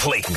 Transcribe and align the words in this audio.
Clayton. 0.00 0.34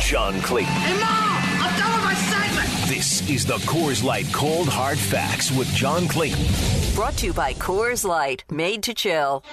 John 0.00 0.40
Clayton. 0.40 0.72
Hey, 0.72 0.94
Mom! 0.94 1.04
I'm 1.04 1.78
done 1.78 1.92
with 1.92 2.02
my 2.02 2.14
segment! 2.14 2.88
This 2.88 3.28
is 3.28 3.44
the 3.44 3.58
Coors 3.68 4.02
Light 4.02 4.24
Cold 4.32 4.68
Hard 4.68 4.96
Facts 4.96 5.52
with 5.52 5.68
John 5.74 6.08
Clayton. 6.08 6.42
Brought 6.94 7.12
to 7.18 7.26
you 7.26 7.34
by 7.34 7.52
Coors 7.52 8.06
Light, 8.06 8.44
made 8.50 8.82
to 8.84 8.94
chill. 8.94 9.44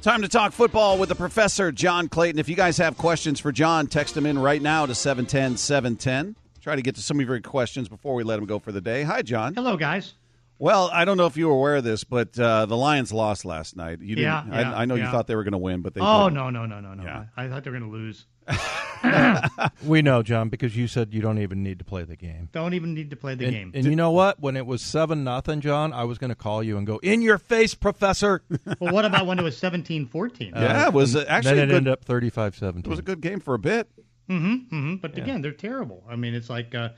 Time 0.00 0.22
to 0.22 0.28
talk 0.28 0.52
football 0.52 0.98
with 0.98 1.08
the 1.08 1.14
professor, 1.14 1.70
John 1.70 2.08
Clayton. 2.08 2.40
If 2.40 2.48
you 2.48 2.56
guys 2.56 2.78
have 2.78 2.98
questions 2.98 3.38
for 3.38 3.52
John, 3.52 3.86
text 3.86 4.16
him 4.16 4.26
in 4.26 4.36
right 4.36 4.60
now 4.60 4.84
to 4.84 4.96
710 4.96 5.56
710. 5.58 6.34
Try 6.60 6.74
to 6.74 6.82
get 6.82 6.96
to 6.96 7.02
some 7.02 7.20
of 7.20 7.28
your 7.28 7.40
questions 7.40 7.88
before 7.88 8.16
we 8.16 8.24
let 8.24 8.40
him 8.40 8.46
go 8.46 8.58
for 8.58 8.72
the 8.72 8.80
day. 8.80 9.04
Hi, 9.04 9.22
John. 9.22 9.54
Hello, 9.54 9.76
guys. 9.76 10.14
Well, 10.62 10.90
I 10.92 11.04
don't 11.04 11.16
know 11.16 11.26
if 11.26 11.36
you 11.36 11.48
were 11.48 11.54
aware 11.54 11.74
of 11.74 11.82
this, 11.82 12.04
but 12.04 12.38
uh, 12.38 12.66
the 12.66 12.76
Lions 12.76 13.12
lost 13.12 13.44
last 13.44 13.76
night. 13.76 14.00
You 14.00 14.14
didn't, 14.14 14.22
Yeah, 14.22 14.44
yeah, 14.46 14.72
I, 14.72 14.82
I 14.82 14.84
know 14.84 14.94
you 14.94 15.06
thought 15.06 15.26
they 15.26 15.34
were 15.34 15.42
going 15.42 15.52
to 15.52 15.58
win, 15.58 15.82
but 15.82 15.92
they 15.92 16.00
Oh 16.00 16.28
didn't. 16.28 16.34
no 16.36 16.50
no 16.50 16.66
no 16.66 16.78
no 16.78 16.94
no! 16.94 17.02
Yeah. 17.02 17.24
I, 17.36 17.46
I 17.46 17.48
thought 17.48 17.64
they 17.64 17.70
were 17.70 17.80
going 17.80 17.90
to 17.90 17.96
lose. 17.96 18.26
We 19.84 20.02
know, 20.02 20.22
John, 20.22 20.50
because 20.50 20.76
you 20.76 20.86
said 20.86 21.12
you 21.12 21.20
don't 21.20 21.38
even 21.38 21.64
need 21.64 21.80
to 21.80 21.84
play 21.84 22.04
the 22.04 22.14
game. 22.14 22.48
Don't 22.52 22.74
even 22.74 22.94
need 22.94 23.10
to 23.10 23.16
play 23.16 23.34
the 23.34 23.46
and, 23.46 23.52
game. 23.52 23.72
And 23.74 23.84
you 23.84 23.96
know 23.96 24.12
what? 24.12 24.38
When 24.38 24.56
it 24.56 24.64
was 24.64 24.82
seven 24.82 25.24
nothing, 25.24 25.60
John, 25.60 25.92
I 25.92 26.04
was 26.04 26.18
going 26.18 26.28
to 26.28 26.36
call 26.36 26.62
you 26.62 26.78
and 26.78 26.86
go 26.86 26.98
in 26.98 27.22
your 27.22 27.38
face, 27.38 27.74
Professor. 27.74 28.42
well, 28.78 28.94
what 28.94 29.04
about 29.04 29.26
when 29.26 29.40
it 29.40 29.42
was 29.42 29.60
17-14? 29.60 30.52
Yeah, 30.52 30.86
it 30.86 30.92
was 30.92 31.16
uh, 31.16 31.24
actually 31.26 31.56
then 31.56 31.58
a 31.58 31.62
it 31.62 31.66
good, 31.66 31.76
ended 31.88 31.92
up 31.92 32.04
35-17. 32.04 32.78
it 32.78 32.86
was 32.86 33.00
a 33.00 33.02
good 33.02 33.20
game 33.20 33.40
for 33.40 33.54
a 33.54 33.58
bit. 33.58 33.88
hmm 34.28 34.54
mm-hmm. 34.54 34.94
But 34.96 35.18
again, 35.18 35.42
they're 35.42 35.50
terrible. 35.50 36.04
I 36.08 36.14
mean, 36.14 36.34
it's 36.34 36.48
like 36.48 36.72
uh, 36.72 36.90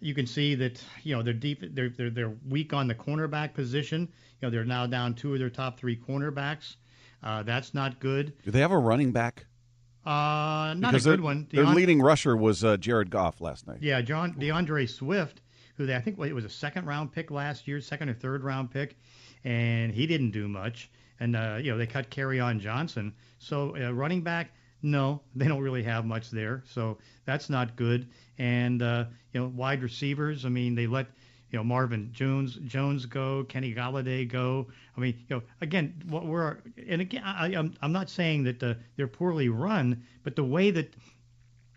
you 0.00 0.14
can 0.14 0.26
see 0.26 0.54
that 0.56 0.82
you 1.02 1.14
know 1.14 1.22
they're 1.22 1.32
deep. 1.32 1.62
They're 1.74 1.90
they're 1.90 2.10
they're 2.10 2.32
weak 2.48 2.72
on 2.72 2.88
the 2.88 2.94
cornerback 2.94 3.54
position. 3.54 4.02
You 4.40 4.46
know, 4.46 4.50
they're 4.50 4.64
now 4.64 4.86
down 4.86 5.14
two 5.14 5.34
of 5.34 5.38
their 5.38 5.50
top 5.50 5.78
three 5.78 5.96
cornerbacks. 5.96 6.76
Uh, 7.22 7.42
that's 7.42 7.74
not 7.74 8.00
good. 8.00 8.32
Do 8.44 8.50
they 8.50 8.60
have 8.60 8.72
a 8.72 8.78
running 8.78 9.12
back? 9.12 9.46
Uh, 10.04 10.74
not 10.78 10.92
because 10.92 11.06
a 11.06 11.10
good 11.10 11.20
one. 11.20 11.46
Their 11.50 11.66
leading 11.66 12.00
rusher 12.00 12.36
was 12.36 12.64
uh, 12.64 12.78
Jared 12.78 13.10
Goff 13.10 13.40
last 13.42 13.66
night. 13.66 13.78
Yeah, 13.82 14.00
John 14.00 14.32
DeAndre 14.34 14.88
Swift, 14.88 15.42
who 15.76 15.84
they, 15.84 15.94
I 15.94 16.00
think 16.00 16.18
it 16.18 16.32
was 16.32 16.46
a 16.46 16.50
second 16.50 16.86
round 16.86 17.12
pick 17.12 17.30
last 17.30 17.68
year, 17.68 17.80
second 17.82 18.08
or 18.08 18.14
third 18.14 18.42
round 18.42 18.70
pick, 18.70 18.96
and 19.44 19.92
he 19.92 20.06
didn't 20.06 20.30
do 20.30 20.48
much. 20.48 20.90
And 21.20 21.36
uh, 21.36 21.58
you 21.60 21.70
know 21.70 21.76
they 21.76 21.86
cut 21.86 22.10
Kerryon 22.10 22.60
Johnson. 22.60 23.12
So 23.38 23.76
uh, 23.76 23.92
running 23.92 24.22
back, 24.22 24.54
no, 24.82 25.20
they 25.34 25.46
don't 25.48 25.60
really 25.60 25.82
have 25.82 26.04
much 26.04 26.30
there. 26.30 26.62
So 26.66 26.98
that's 27.24 27.50
not 27.50 27.76
good. 27.76 28.08
And 28.38 28.82
uh, 28.82 29.04
you 29.32 29.40
know 29.40 29.48
wide 29.48 29.82
receivers, 29.82 30.44
I 30.44 30.48
mean 30.48 30.74
they 30.74 30.86
let 30.86 31.06
you 31.50 31.58
know 31.58 31.64
Marvin 31.64 32.10
Jones 32.12 32.56
Jones 32.66 33.06
go, 33.06 33.44
Kenny 33.44 33.74
Golladay 33.74 34.28
go. 34.28 34.68
I 34.96 35.00
mean 35.00 35.18
you 35.28 35.36
know 35.36 35.42
again 35.60 36.02
what 36.08 36.26
we're 36.26 36.58
and 36.88 37.00
again 37.00 37.22
I, 37.24 37.54
I'm 37.54 37.74
I'm 37.82 37.92
not 37.92 38.08
saying 38.10 38.44
that 38.44 38.62
uh, 38.62 38.74
they're 38.96 39.08
poorly 39.08 39.48
run, 39.48 40.02
but 40.22 40.36
the 40.36 40.44
way 40.44 40.70
that 40.70 40.94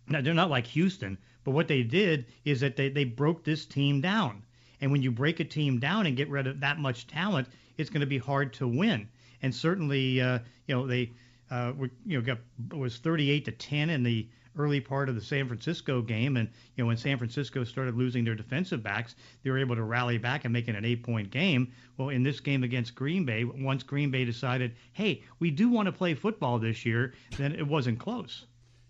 now, 0.08 0.22
they're 0.22 0.34
not 0.34 0.50
like 0.50 0.67
Houston, 0.67 1.17
but 1.44 1.52
what 1.52 1.67
they 1.67 1.84
did 1.84 2.26
is 2.44 2.60
that 2.60 2.76
they, 2.76 2.90
they 2.90 3.06
broke 3.06 3.44
this 3.44 3.66
team 3.66 4.02
down. 4.02 4.44
And 4.82 4.92
when 4.92 5.02
you 5.02 5.12
break 5.12 5.40
a 5.40 5.45
team 5.45 5.80
down 5.80 6.06
and 6.06 6.17
get 6.17 6.30
rid 6.30 6.45
of 6.45 6.60
that 6.60 6.78
much 6.78 7.08
talent, 7.08 7.48
it's 7.78 7.90
going 7.90 8.02
to 8.02 8.08
be 8.08 8.17
hard 8.17 8.54
to 8.54 8.67
win. 8.67 9.08
And 9.42 9.54
certainly, 9.54 10.22
uh, 10.22 10.40
you 10.67 10.76
know, 10.76 10.88
they 10.88 11.12
uh, 11.54 11.73
were, 11.78 11.90
you 12.06 12.18
know 12.20 12.26
got 12.26 12.40
was 12.78 12.98
38 12.98 13.46
to 13.46 13.52
10 13.52 13.90
in 13.90 14.04
the 14.04 14.28
early 14.56 14.80
part 14.80 15.09
of 15.09 15.16
the 15.16 15.22
San 15.22 15.48
Francisco 15.48 16.02
game, 16.02 16.38
and 16.38 16.48
you 16.76 16.84
know 16.84 16.88
when 16.88 16.98
San 16.98 17.18
Francisco 17.18 17.64
started 17.64 17.95
losing 17.95 18.23
their 18.23 18.36
defensive 18.36 18.84
backs, 18.84 19.16
they 19.44 19.50
were 19.50 19.58
able 19.60 19.76
to 19.76 19.84
rally 19.84 20.18
back 20.18 20.45
and 20.45 20.54
make 20.54 20.68
it 20.68 20.76
an 20.76 20.86
eight-point 20.86 21.32
game. 21.32 21.72
Well, 21.98 22.10
in 22.10 22.23
this 22.23 22.40
game 22.40 22.64
against 22.64 22.94
Green 22.95 23.26
Bay, 23.26 23.44
once 23.45 23.84
Green 23.84 24.12
Bay 24.12 24.26
decided, 24.26 24.76
hey, 24.94 25.23
we 25.40 25.50
do 25.52 25.70
want 25.70 25.88
to 25.88 25.92
play 25.92 26.14
football 26.14 26.60
this 26.60 26.86
year, 26.86 27.14
then 27.38 27.54
it 27.56 27.67
wasn't 27.67 28.00
close. 28.00 28.45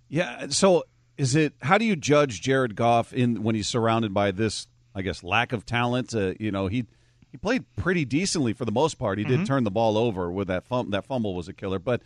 Yeah. 0.10 0.48
So 0.50 0.84
is 1.18 1.36
it? 1.36 1.54
How 1.62 1.78
do 1.78 1.86
you 1.86 1.96
judge 1.96 2.42
Jared 2.42 2.76
Goff 2.76 3.14
in 3.14 3.44
when 3.44 3.56
he's 3.56 3.68
surrounded 3.68 4.14
by 4.14 4.32
this? 4.32 4.68
I 4.96 5.02
guess 5.02 5.24
lack 5.24 5.54
of 5.54 5.66
talent. 5.66 6.14
Uh, 6.14 6.34
you 6.40 6.52
know, 6.52 6.68
he 6.68 6.86
he 7.32 7.38
played 7.38 7.64
pretty 7.78 8.06
decently 8.06 8.54
for 8.54 8.66
the 8.66 8.72
most 8.72 8.96
part. 9.00 9.18
He 9.18 9.24
Mm-hmm. 9.26 9.38
did 9.38 9.48
turn 9.48 9.64
the 9.64 9.72
ball 9.72 9.98
over 9.98 10.30
with 10.32 10.50
that 10.50 10.66
fum- 10.66 10.92
that 10.92 11.06
fumble 11.06 11.34
was 11.36 11.48
a 11.48 11.54
killer, 11.54 11.80
but 11.80 12.02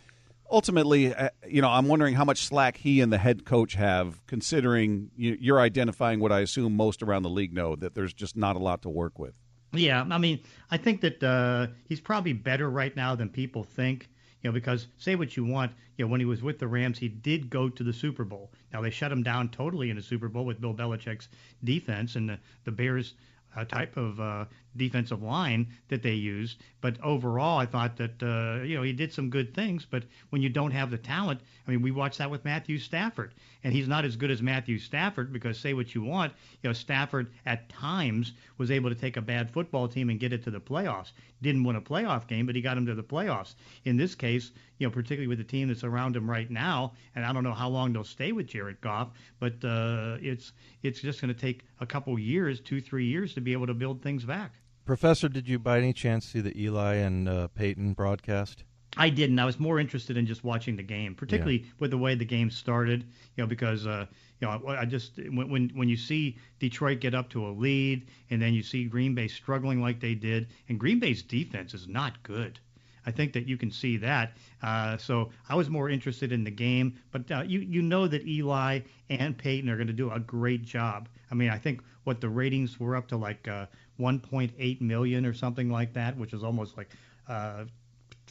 ultimately, 0.50 1.14
uh, 1.14 1.30
you 1.46 1.62
know, 1.62 1.68
I'm 1.68 1.88
wondering 1.88 2.14
how 2.14 2.24
much 2.24 2.44
slack 2.44 2.76
he 2.76 3.00
and 3.00 3.12
the 3.12 3.18
head 3.18 3.44
coach 3.44 3.74
have, 3.74 4.24
considering 4.26 5.10
you, 5.16 5.36
you're 5.40 5.60
identifying 5.60 6.20
what 6.20 6.32
I 6.32 6.40
assume 6.40 6.76
most 6.76 7.02
around 7.02 7.22
the 7.22 7.30
league 7.30 7.52
know 7.52 7.76
that 7.76 7.94
there's 7.94 8.12
just 8.12 8.36
not 8.36 8.56
a 8.56 8.58
lot 8.58 8.82
to 8.82 8.88
work 8.88 9.18
with. 9.18 9.34
Yeah, 9.72 10.04
I 10.10 10.18
mean, 10.18 10.40
I 10.70 10.78
think 10.78 11.02
that 11.02 11.22
uh, 11.22 11.68
he's 11.86 12.00
probably 12.00 12.32
better 12.32 12.70
right 12.70 12.94
now 12.94 13.14
than 13.14 13.28
people 13.28 13.64
think. 13.64 14.08
You 14.42 14.50
know, 14.50 14.54
because 14.54 14.86
say 14.98 15.16
what 15.16 15.36
you 15.36 15.44
want, 15.44 15.72
you 15.96 16.04
know, 16.04 16.10
when 16.10 16.20
he 16.20 16.26
was 16.26 16.42
with 16.42 16.60
the 16.60 16.68
Rams, 16.68 16.96
he 16.96 17.08
did 17.08 17.50
go 17.50 17.68
to 17.68 17.82
the 17.82 17.92
Super 17.92 18.24
Bowl. 18.24 18.52
Now 18.72 18.80
they 18.80 18.90
shut 18.90 19.10
him 19.10 19.24
down 19.24 19.48
totally 19.48 19.90
in 19.90 19.96
the 19.96 20.02
Super 20.02 20.28
Bowl 20.28 20.44
with 20.44 20.60
Bill 20.60 20.72
Belichick's 20.72 21.28
defense 21.64 22.14
and 22.14 22.28
the, 22.28 22.38
the 22.64 22.70
Bears' 22.70 23.14
uh, 23.56 23.64
type 23.64 23.96
of 23.96 24.20
uh, 24.20 24.44
defensive 24.76 25.22
line 25.22 25.66
that 25.88 26.02
they 26.02 26.14
used. 26.14 26.62
But 26.80 27.00
overall, 27.02 27.58
I 27.58 27.66
thought 27.66 27.96
that 27.96 28.22
uh, 28.22 28.62
you 28.64 28.76
know 28.76 28.82
he 28.82 28.92
did 28.92 29.12
some 29.12 29.30
good 29.30 29.54
things. 29.54 29.84
But 29.84 30.04
when 30.30 30.42
you 30.42 30.48
don't 30.48 30.70
have 30.70 30.90
the 30.90 30.98
talent, 30.98 31.40
I 31.66 31.70
mean, 31.70 31.82
we 31.82 31.90
watched 31.90 32.18
that 32.18 32.30
with 32.30 32.44
Matthew 32.44 32.78
Stafford, 32.78 33.34
and 33.64 33.72
he's 33.72 33.88
not 33.88 34.04
as 34.04 34.16
good 34.16 34.30
as 34.30 34.40
Matthew 34.40 34.78
Stafford 34.78 35.32
because 35.32 35.58
say 35.58 35.74
what 35.74 35.94
you 35.94 36.02
want, 36.02 36.32
you 36.62 36.68
know, 36.68 36.72
Stafford 36.72 37.32
at 37.46 37.68
times 37.68 38.32
was 38.56 38.70
able 38.70 38.90
to 38.90 38.96
take 38.96 39.16
a 39.16 39.22
bad 39.22 39.50
football 39.50 39.88
team 39.88 40.10
and 40.10 40.20
get 40.20 40.32
it 40.32 40.44
to 40.44 40.50
the 40.50 40.60
playoffs. 40.60 41.12
Didn't 41.42 41.64
win 41.64 41.76
a 41.76 41.80
playoff 41.80 42.26
game, 42.26 42.46
but 42.46 42.54
he 42.54 42.62
got 42.62 42.76
him 42.76 42.86
to 42.86 42.94
the 42.94 43.02
playoffs. 43.02 43.54
In 43.84 43.96
this 43.96 44.14
case, 44.14 44.52
you 44.78 44.86
know, 44.86 44.90
particularly 44.90 45.26
with 45.28 45.38
the 45.38 45.44
team 45.44 45.68
that's 45.68 45.84
around 45.84 46.16
him 46.16 46.30
right 46.30 46.50
now, 46.50 46.92
and 47.14 47.24
I 47.24 47.32
don't 47.32 47.44
know 47.44 47.52
how 47.52 47.68
long 47.68 47.92
they'll 47.92 48.04
stay 48.04 48.32
with 48.32 48.46
Jared 48.46 48.80
Goff, 48.80 49.10
but 49.40 49.54
uh, 49.64 50.18
it's 50.20 50.52
it's 50.82 51.00
just 51.00 51.20
going 51.20 51.34
to 51.34 51.40
take 51.40 51.64
a 51.80 51.86
couple 51.86 52.16
years, 52.18 52.60
two 52.60 52.80
three 52.80 53.06
years, 53.06 53.34
to 53.34 53.40
be 53.40 53.52
able 53.52 53.66
to 53.66 53.74
build 53.74 54.02
things 54.02 54.24
back. 54.24 54.52
Professor, 54.88 55.28
did 55.28 55.46
you 55.46 55.58
by 55.58 55.76
any 55.76 55.92
chance 55.92 56.24
see 56.24 56.40
the 56.40 56.58
Eli 56.58 56.94
and 56.94 57.28
uh, 57.28 57.48
Peyton 57.48 57.92
broadcast? 57.92 58.64
I 58.96 59.10
didn't. 59.10 59.38
I 59.38 59.44
was 59.44 59.60
more 59.60 59.78
interested 59.78 60.16
in 60.16 60.24
just 60.24 60.44
watching 60.44 60.76
the 60.76 60.82
game, 60.82 61.14
particularly 61.14 61.66
with 61.78 61.90
the 61.90 61.98
way 61.98 62.14
the 62.14 62.24
game 62.24 62.50
started. 62.50 63.02
You 63.36 63.44
know, 63.44 63.46
because 63.46 63.86
uh, 63.86 64.06
you 64.40 64.48
know, 64.48 64.62
I 64.66 64.80
I 64.80 64.84
just 64.86 65.18
when 65.18 65.50
when 65.50 65.68
when 65.74 65.90
you 65.90 65.96
see 65.98 66.38
Detroit 66.58 67.00
get 67.00 67.14
up 67.14 67.28
to 67.30 67.46
a 67.46 67.52
lead, 67.52 68.06
and 68.30 68.40
then 68.40 68.54
you 68.54 68.62
see 68.62 68.86
Green 68.86 69.14
Bay 69.14 69.28
struggling 69.28 69.82
like 69.82 70.00
they 70.00 70.14
did, 70.14 70.48
and 70.70 70.80
Green 70.80 71.00
Bay's 71.00 71.22
defense 71.22 71.74
is 71.74 71.86
not 71.86 72.22
good. 72.22 72.58
I 73.08 73.12
think 73.12 73.32
that 73.32 73.46
you 73.48 73.56
can 73.56 73.70
see 73.70 73.96
that. 73.98 74.26
Uh, 74.62 74.96
so 74.98 75.30
I 75.48 75.54
was 75.54 75.68
more 75.68 75.88
interested 75.96 76.30
in 76.32 76.44
the 76.44 76.50
game, 76.68 76.88
but 77.12 77.22
uh, 77.30 77.42
you 77.52 77.60
you 77.60 77.82
know 77.82 78.06
that 78.08 78.26
Eli 78.26 78.80
and 79.08 79.36
Peyton 79.36 79.68
are 79.70 79.76
going 79.76 79.86
to 79.96 80.00
do 80.04 80.10
a 80.10 80.20
great 80.20 80.62
job. 80.76 81.08
I 81.30 81.34
mean, 81.34 81.50
I 81.50 81.58
think 81.58 81.80
what 82.04 82.20
the 82.20 82.28
ratings 82.28 82.78
were 82.80 82.94
up 82.96 83.06
to 83.08 83.16
like 83.16 83.48
uh, 83.48 83.66
1.8 83.98 84.80
million 84.80 85.26
or 85.26 85.34
something 85.34 85.68
like 85.70 85.92
that, 85.94 86.16
which 86.16 86.32
is 86.32 86.42
almost 86.44 86.76
like 86.76 86.90
uh, 87.28 87.64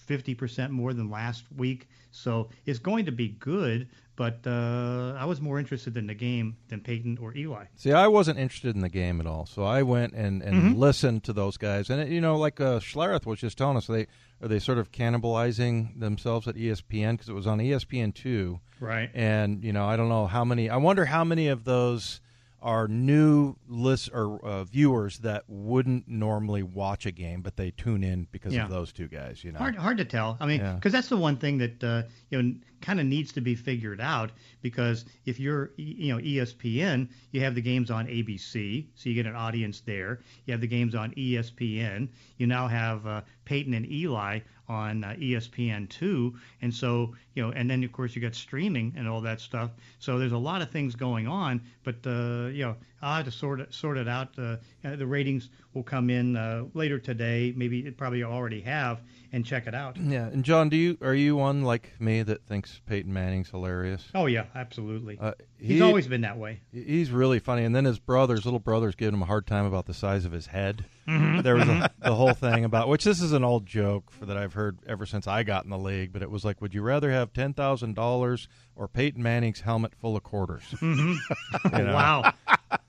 50% 0.07 0.69
more 0.69 0.93
than 0.93 1.09
last 1.09 1.43
week. 1.55 1.87
So 2.11 2.49
it's 2.65 2.79
going 2.79 3.05
to 3.05 3.11
be 3.11 3.29
good, 3.29 3.89
but 4.15 4.39
uh, 4.47 5.15
I 5.19 5.25
was 5.25 5.39
more 5.41 5.59
interested 5.59 5.97
in 5.97 6.07
the 6.07 6.13
game 6.15 6.55
than 6.69 6.79
Peyton 6.81 7.17
or 7.21 7.35
Eli. 7.35 7.65
See, 7.75 7.91
I 7.91 8.07
wasn't 8.07 8.39
interested 8.39 8.75
in 8.75 8.81
the 8.81 8.89
game 8.89 9.19
at 9.19 9.27
all, 9.27 9.45
so 9.45 9.63
I 9.63 9.83
went 9.83 10.13
and, 10.13 10.41
and 10.41 10.55
Mm-hmm. 10.57 10.79
listened 10.79 11.23
to 11.25 11.33
those 11.33 11.57
guys. 11.57 11.89
And 11.89 12.11
you 12.11 12.21
know, 12.21 12.37
like 12.37 12.59
uh, 12.59 12.79
Schlereth 12.79 13.25
was 13.25 13.39
just 13.39 13.57
telling 13.57 13.77
us, 13.77 13.85
they 13.87 14.07
are 14.41 14.47
they 14.47 14.59
sort 14.59 14.77
of 14.77 14.91
cannibalizing 14.91 15.99
themselves 15.99 16.47
at 16.47 16.55
ESPN 16.55 17.13
because 17.13 17.29
it 17.29 17.33
was 17.33 17.47
on 17.47 17.59
ESPN 17.59 18.13
two, 18.13 18.59
Right. 18.79 19.09
and 19.13 19.63
you 19.63 19.73
know, 19.73 19.85
I 19.85 19.95
don't 19.97 20.09
know 20.09 20.27
how 20.27 20.45
many. 20.45 20.69
I 20.69 20.77
wonder 20.77 21.05
how 21.05 21.23
many 21.23 21.47
of 21.47 21.63
those 21.63 22.21
are 22.67 22.85
new 22.89 23.55
list 23.69 24.09
or 24.13 24.43
uh, 24.45 24.61
viewers 24.65 25.19
that 25.19 25.45
wouldn't 25.47 26.05
normally 26.05 26.61
watch 26.63 27.05
a 27.05 27.11
game, 27.11 27.41
but 27.41 27.55
they 27.55 27.71
tune 27.71 28.03
in 28.03 28.27
because 28.33 28.53
Yeah. 28.53 28.65
of 28.65 28.69
those 28.69 28.91
two 28.91 29.07
guys. 29.07 29.41
You 29.41 29.53
know, 29.53 29.59
Hard, 29.59 29.77
hard 29.77 29.97
to 29.99 30.03
tell. 30.05 30.35
I 30.41 30.45
mean, 30.45 30.59
Yeah. 30.59 30.73
because 30.75 30.91
that's 30.91 31.07
the 31.07 31.15
one 31.15 31.37
thing 31.37 31.57
that 31.59 31.81
uh, 31.81 32.03
you 32.29 32.41
know 32.41 32.55
kind 32.81 32.99
of 32.99 33.05
needs 33.05 33.31
to 33.31 33.41
be 33.41 33.55
figured 33.55 34.01
out. 34.01 34.31
Because 34.61 35.05
if 35.25 35.39
you're 35.39 35.71
you 35.77 36.13
know 36.13 36.19
ESPN, 36.21 37.07
you 37.31 37.39
have 37.39 37.55
the 37.55 37.61
games 37.61 37.89
on 37.89 38.05
ABC, 38.07 38.87
so 38.95 39.07
you 39.07 39.15
get 39.15 39.25
an 39.27 39.35
audience 39.35 39.79
there. 39.79 40.19
You 40.45 40.51
have 40.51 40.59
the 40.59 40.67
games 40.67 40.93
on 40.93 41.13
ESPN. 41.13 42.09
You 42.37 42.47
now 42.47 42.67
have 42.67 43.07
uh, 43.07 43.21
Peyton 43.45 43.73
and 43.75 43.89
Eli 43.89 44.39
on 44.69 45.03
uh, 45.03 45.15
ESPN 45.17 45.89
two, 45.89 46.35
and 46.61 46.73
so 46.73 47.15
you 47.35 47.43
know, 47.43 47.51
and 47.51 47.69
then 47.69 47.83
of 47.83 47.91
course 47.91 48.15
you 48.15 48.21
got 48.21 48.35
streaming 48.35 48.93
and 48.97 49.07
all 49.07 49.21
that 49.21 49.39
stuff. 49.39 49.71
So 49.99 50.19
there's 50.19 50.31
a 50.31 50.37
lot 50.37 50.61
of 50.61 50.71
things 50.71 50.95
going 50.95 51.27
on, 51.27 51.61
but 51.83 51.95
uh, 52.05 52.47
you 52.47 52.65
know, 52.65 52.75
I'll 53.01 53.17
have 53.17 53.25
to 53.25 53.31
sort 53.31 53.59
it 53.59 53.73
sort 53.73 53.97
it 53.97 54.07
out. 54.07 54.29
Uh, 54.37 54.57
uh, 54.83 54.95
the 54.95 55.05
ratings 55.05 55.49
will 55.73 55.83
come 55.83 56.09
in 56.09 56.35
uh, 56.35 56.65
later 56.73 56.99
today. 56.99 57.53
Maybe 57.55 57.79
it 57.85 57.97
probably 57.97 58.23
already 58.23 58.61
have, 58.61 59.01
and 59.31 59.45
check 59.45 59.67
it 59.67 59.75
out. 59.75 59.97
yeah. 59.97 60.27
And 60.27 60.43
John, 60.43 60.69
do 60.69 60.77
you 60.77 60.97
are 61.01 61.15
you 61.15 61.35
one 61.35 61.63
like 61.63 61.93
me 61.99 62.23
that 62.23 62.45
thinks 62.45 62.81
Peyton 62.87 63.13
Manning's 63.13 63.49
hilarious? 63.49 64.03
Oh 64.13 64.25
yeah, 64.25 64.45
absolutely. 64.55 65.19
He's 65.59 65.77
he- 65.77 65.81
always 65.81 66.07
been 66.07 66.21
that 66.21 66.37
way. 66.37 66.61
He's 66.71 67.09
really 67.09 67.39
funny, 67.39 67.63
and 67.63 67.75
then 67.75 67.85
his 67.85 67.99
brothers, 67.99 68.45
little 68.45 68.59
brother's 68.59 68.95
giving 68.95 69.15
him 69.15 69.21
a 69.21 69.25
hard 69.25 69.47
time 69.47 69.65
about 69.65 69.85
the 69.85 69.93
size 69.93 70.23
of 70.25 70.31
his 70.31 70.47
head. 70.47 70.85
Mm-hmm. 71.07 71.41
there 71.41 71.55
was 71.55 71.63
a, 71.63 71.71
mm-hmm. 71.71 72.03
the 72.03 72.13
whole 72.13 72.33
thing 72.33 72.65
about 72.65 72.89
which 72.89 73.03
this 73.05 73.21
is 73.21 73.31
an 73.31 73.43
old 73.43 73.65
joke 73.65 74.11
for 74.11 74.25
that 74.25 74.37
I've 74.37 74.53
heard 74.53 74.77
ever 74.85 75.05
since 75.05 75.25
I 75.25 75.43
got 75.43 75.63
in 75.63 75.69
the 75.69 75.77
league. 75.77 76.11
But 76.13 76.21
it 76.21 76.29
was 76.29 76.43
like, 76.45 76.61
would 76.61 76.73
you 76.73 76.81
rather 76.81 77.11
have 77.11 77.33
ten 77.33 77.53
thousand 77.53 77.95
dollars 77.95 78.47
or 78.75 78.87
Peyton 78.87 79.23
Manning's 79.23 79.61
helmet 79.61 79.95
full 79.95 80.15
of 80.15 80.23
quarters? 80.23 80.63
Mm-hmm. 80.75 81.15
You 81.77 81.83
know? 81.85 81.93
Wow. 81.93 82.33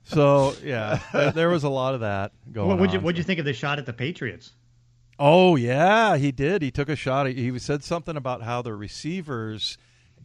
So 0.05 0.55
yeah, 0.63 1.01
there, 1.13 1.31
there 1.33 1.49
was 1.51 1.65
a 1.65 1.69
lot 1.69 1.95
of 1.95 2.01
that 2.01 2.33
going 2.51 2.69
What 2.69 2.79
would 2.79 2.93
you 2.93 2.99
on. 2.99 3.05
what'd 3.05 3.19
you 3.19 3.25
think 3.25 3.39
of 3.39 3.45
the 3.45 3.53
shot 3.53 3.79
at 3.79 3.87
the 3.87 3.93
Patriots? 3.93 4.53
Oh 5.19 5.57
yeah, 5.57 6.17
he 6.17 6.33
did. 6.33 6.63
He 6.63 6.71
took 6.71 6.89
a 6.89 6.97
shot. 6.97 7.27
He, 7.27 7.51
he 7.51 7.59
said 7.59 7.83
something 7.83 8.17
about 8.17 8.43
how 8.43 8.63
the 8.63 8.75
receivers, 8.75 9.77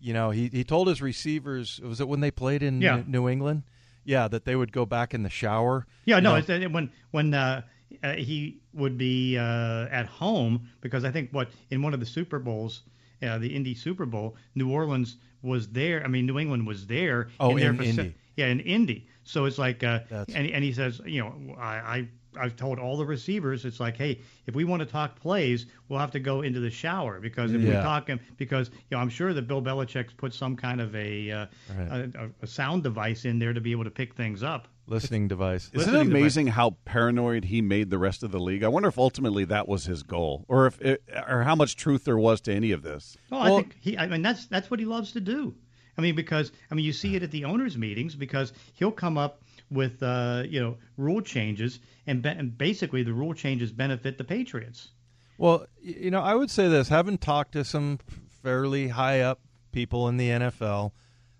you 0.04 0.12
know, 0.14 0.30
he 0.32 0.50
he 0.50 0.64
told 0.66 0.88
his 0.90 1.02
receivers 1.02 1.80
was 1.82 2.00
it 2.02 2.08
when 2.08 2.20
they 2.20 2.30
played 2.32 2.62
in 2.62 2.82
Yeah. 2.82 3.02
New- 3.08 3.30
England, 3.30 3.64
yeah, 4.04 4.28
that 4.28 4.44
they 4.44 4.56
would 4.56 4.72
go 4.74 4.86
back 4.86 5.14
in 5.14 5.24
the 5.24 5.30
shower. 5.30 5.88
Yeah, 6.06 6.20
no, 6.20 6.36
it's, 6.36 6.50
uh, 6.50 6.60
when 6.70 6.92
when 7.12 7.34
uh, 7.34 7.62
uh, 8.04 8.14
he 8.14 8.58
would 8.74 8.98
be 8.98 9.38
uh, 9.38 9.88
at 9.90 10.06
home 10.06 10.68
because 10.82 11.06
I 11.06 11.12
think 11.12 11.30
what 11.32 11.50
in 11.70 11.82
one 11.82 11.94
of 11.94 12.00
the 12.02 12.06
Super 12.06 12.38
Bowls, 12.40 12.82
uh, 13.22 13.38
the 13.38 13.56
Indy 13.56 13.74
Super 13.76 14.06
Bowl, 14.06 14.36
New 14.56 14.70
Orleans 14.70 15.16
was 15.42 15.70
there. 15.70 16.04
I 16.04 16.08
mean, 16.10 16.26
New 16.26 16.38
England 16.38 16.68
was 16.68 16.86
there. 16.88 17.30
Oh, 17.40 17.58
their 17.58 17.70
in 17.72 17.78
faci- 17.78 17.98
Indy. 17.98 18.16
Yeah, 18.35 18.47
in 18.47 18.59
Indy. 18.62 19.07
So 19.24 19.45
it's 19.45 19.57
like, 19.57 19.83
uh, 19.83 20.00
and 20.33 20.47
and 20.50 20.63
he 20.63 20.74
says, 20.74 21.01
you 21.06 21.21
know, 21.21 21.56
I. 21.57 21.75
I 21.75 22.07
I've 22.35 22.56
told 22.56 22.80
all 22.80 22.97
the 22.97 23.06
receivers, 23.06 23.63
it's 23.63 23.80
like, 23.80 23.95
hey, 23.95 24.19
if 24.47 24.56
we 24.56 24.63
want 24.63 24.80
to 24.80 24.88
talk 24.88 25.19
plays, 25.19 25.68
we'll 25.88 26.00
have 26.00 26.09
to 26.13 26.19
go 26.19 26.41
into 26.41 26.59
the 26.59 26.71
shower 26.71 27.19
because 27.19 27.53
if 27.53 27.62
we 27.62 27.68
Yeah. 27.69 27.83
talk, 27.83 28.09
because 28.38 28.71
you 28.71 28.75
know, 28.89 28.97
I'm 28.97 29.09
sure 29.09 29.35
that 29.35 29.44
Bill 29.47 29.62
Belichick's 29.62 30.13
put 30.13 30.33
some 30.33 30.56
kind 30.56 30.81
of 30.81 30.95
a, 30.95 31.30
uh, 31.30 31.45
Right. 31.77 31.88
a, 32.15 32.24
a 32.24 32.30
a 32.41 32.47
sound 32.47 32.81
device 32.81 33.25
in 33.25 33.38
there 33.38 33.53
to 33.53 33.62
be 33.62 33.71
able 33.71 33.83
to 33.83 33.91
pick 33.91 34.15
things 34.15 34.41
up. 34.41 34.68
listening 34.88 35.27
device. 35.27 35.69
Isn't 35.74 35.75
it 35.75 35.77
listening 35.77 36.07
to 36.07 36.12
my- 36.12 36.19
amazing 36.21 36.47
how 36.47 36.71
paranoid 36.85 37.45
he 37.45 37.62
made 37.62 37.91
the 37.91 38.00
rest 38.00 38.24
of 38.24 38.31
the 38.31 38.39
league? 38.39 38.63
I 38.63 38.68
wonder 38.68 38.89
if 38.89 38.97
ultimately 38.97 39.45
that 39.45 39.68
was 39.68 39.85
his 39.85 40.01
goal, 40.01 40.44
or 40.47 40.65
if 40.65 40.81
it, 40.81 41.03
or 41.30 41.44
how 41.44 41.53
much 41.53 41.75
truth 41.75 42.03
there 42.03 42.18
was 42.18 42.41
to 42.41 42.51
any 42.51 42.71
of 42.71 42.81
this. 42.81 43.15
Well, 43.30 43.41
I 43.44 43.50
think 43.62 43.77
he. 43.80 43.95
I 43.95 44.07
mean, 44.07 44.24
that's 44.24 44.47
that's 44.47 44.71
what 44.71 44.80
he 44.80 44.88
loves 44.88 45.12
to 45.12 45.21
do. 45.21 45.53
I 45.98 46.01
mean, 46.01 46.16
because 46.16 46.51
I 46.72 46.75
mean, 46.75 46.86
you 46.86 46.94
see 46.94 47.16
it 47.16 47.24
at 47.24 47.31
the 47.31 47.45
owners' 47.45 47.78
meetings 47.78 48.16
because 48.16 48.54
he'll 48.74 48.92
come 48.92 49.18
up 49.18 49.42
with 49.69 50.01
uh, 50.04 50.44
you 50.48 50.60
know 50.60 50.78
rule 50.98 51.22
changes, 51.22 51.80
and, 52.07 52.22
be, 52.22 52.30
and 52.30 52.57
basically 52.57 53.04
the 53.04 53.13
rule 53.13 53.34
changes 53.34 53.72
benefit 53.72 54.18
the 54.18 54.24
Patriots. 54.24 54.90
Well, 55.38 55.66
you 55.81 56.12
know, 56.12 56.22
I 56.22 56.36
would 56.36 56.50
say 56.51 56.68
this: 56.68 56.90
having 56.90 57.18
talked 57.18 57.54
to 57.54 57.63
some 57.63 58.00
fairly 58.42 58.90
high 58.90 59.22
up 59.22 59.40
people 59.72 60.07
in 60.07 60.18
the 60.18 60.30
NFL, 60.30 60.92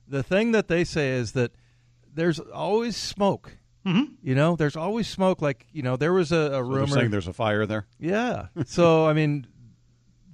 the 0.07 0.23
thing 0.23 0.51
that 0.51 0.67
they 0.67 0.83
say 0.83 1.11
is 1.11 1.33
that 1.33 1.51
there's 2.13 2.39
always 2.39 2.95
smoke. 2.97 3.57
Mm-hmm. 3.85 4.13
You 4.23 4.33
know, 4.35 4.55
there's 4.55 4.75
always 4.77 5.07
smoke. 5.07 5.41
Like 5.41 5.67
you 5.73 5.83
know, 5.83 5.95
there 5.97 6.13
was 6.13 6.31
a, 6.31 6.38
a 6.38 6.51
So 6.51 6.59
rumor. 6.61 6.88
saying 6.88 7.11
there's 7.11 7.27
a 7.27 7.33
fire 7.33 7.65
there. 7.65 7.85
Yeah. 8.00 8.47
So 8.65 9.05
I 9.07 9.13
mean, 9.13 9.45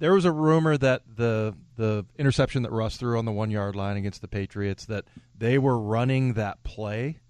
there 0.00 0.12
was 0.14 0.24
a 0.24 0.32
rumor 0.32 0.76
that 0.76 1.02
the 1.16 1.54
the 1.76 2.04
interception 2.18 2.62
that 2.64 2.72
Russ 2.72 2.96
threw 2.96 3.16
on 3.18 3.24
the 3.24 3.32
one 3.32 3.50
yard 3.50 3.76
line 3.76 3.96
against 3.96 4.20
the 4.20 4.28
Patriots 4.28 4.86
that 4.86 5.04
they 5.38 5.56
were 5.58 5.78
running 5.78 6.32
that 6.34 6.62
play 6.64 7.20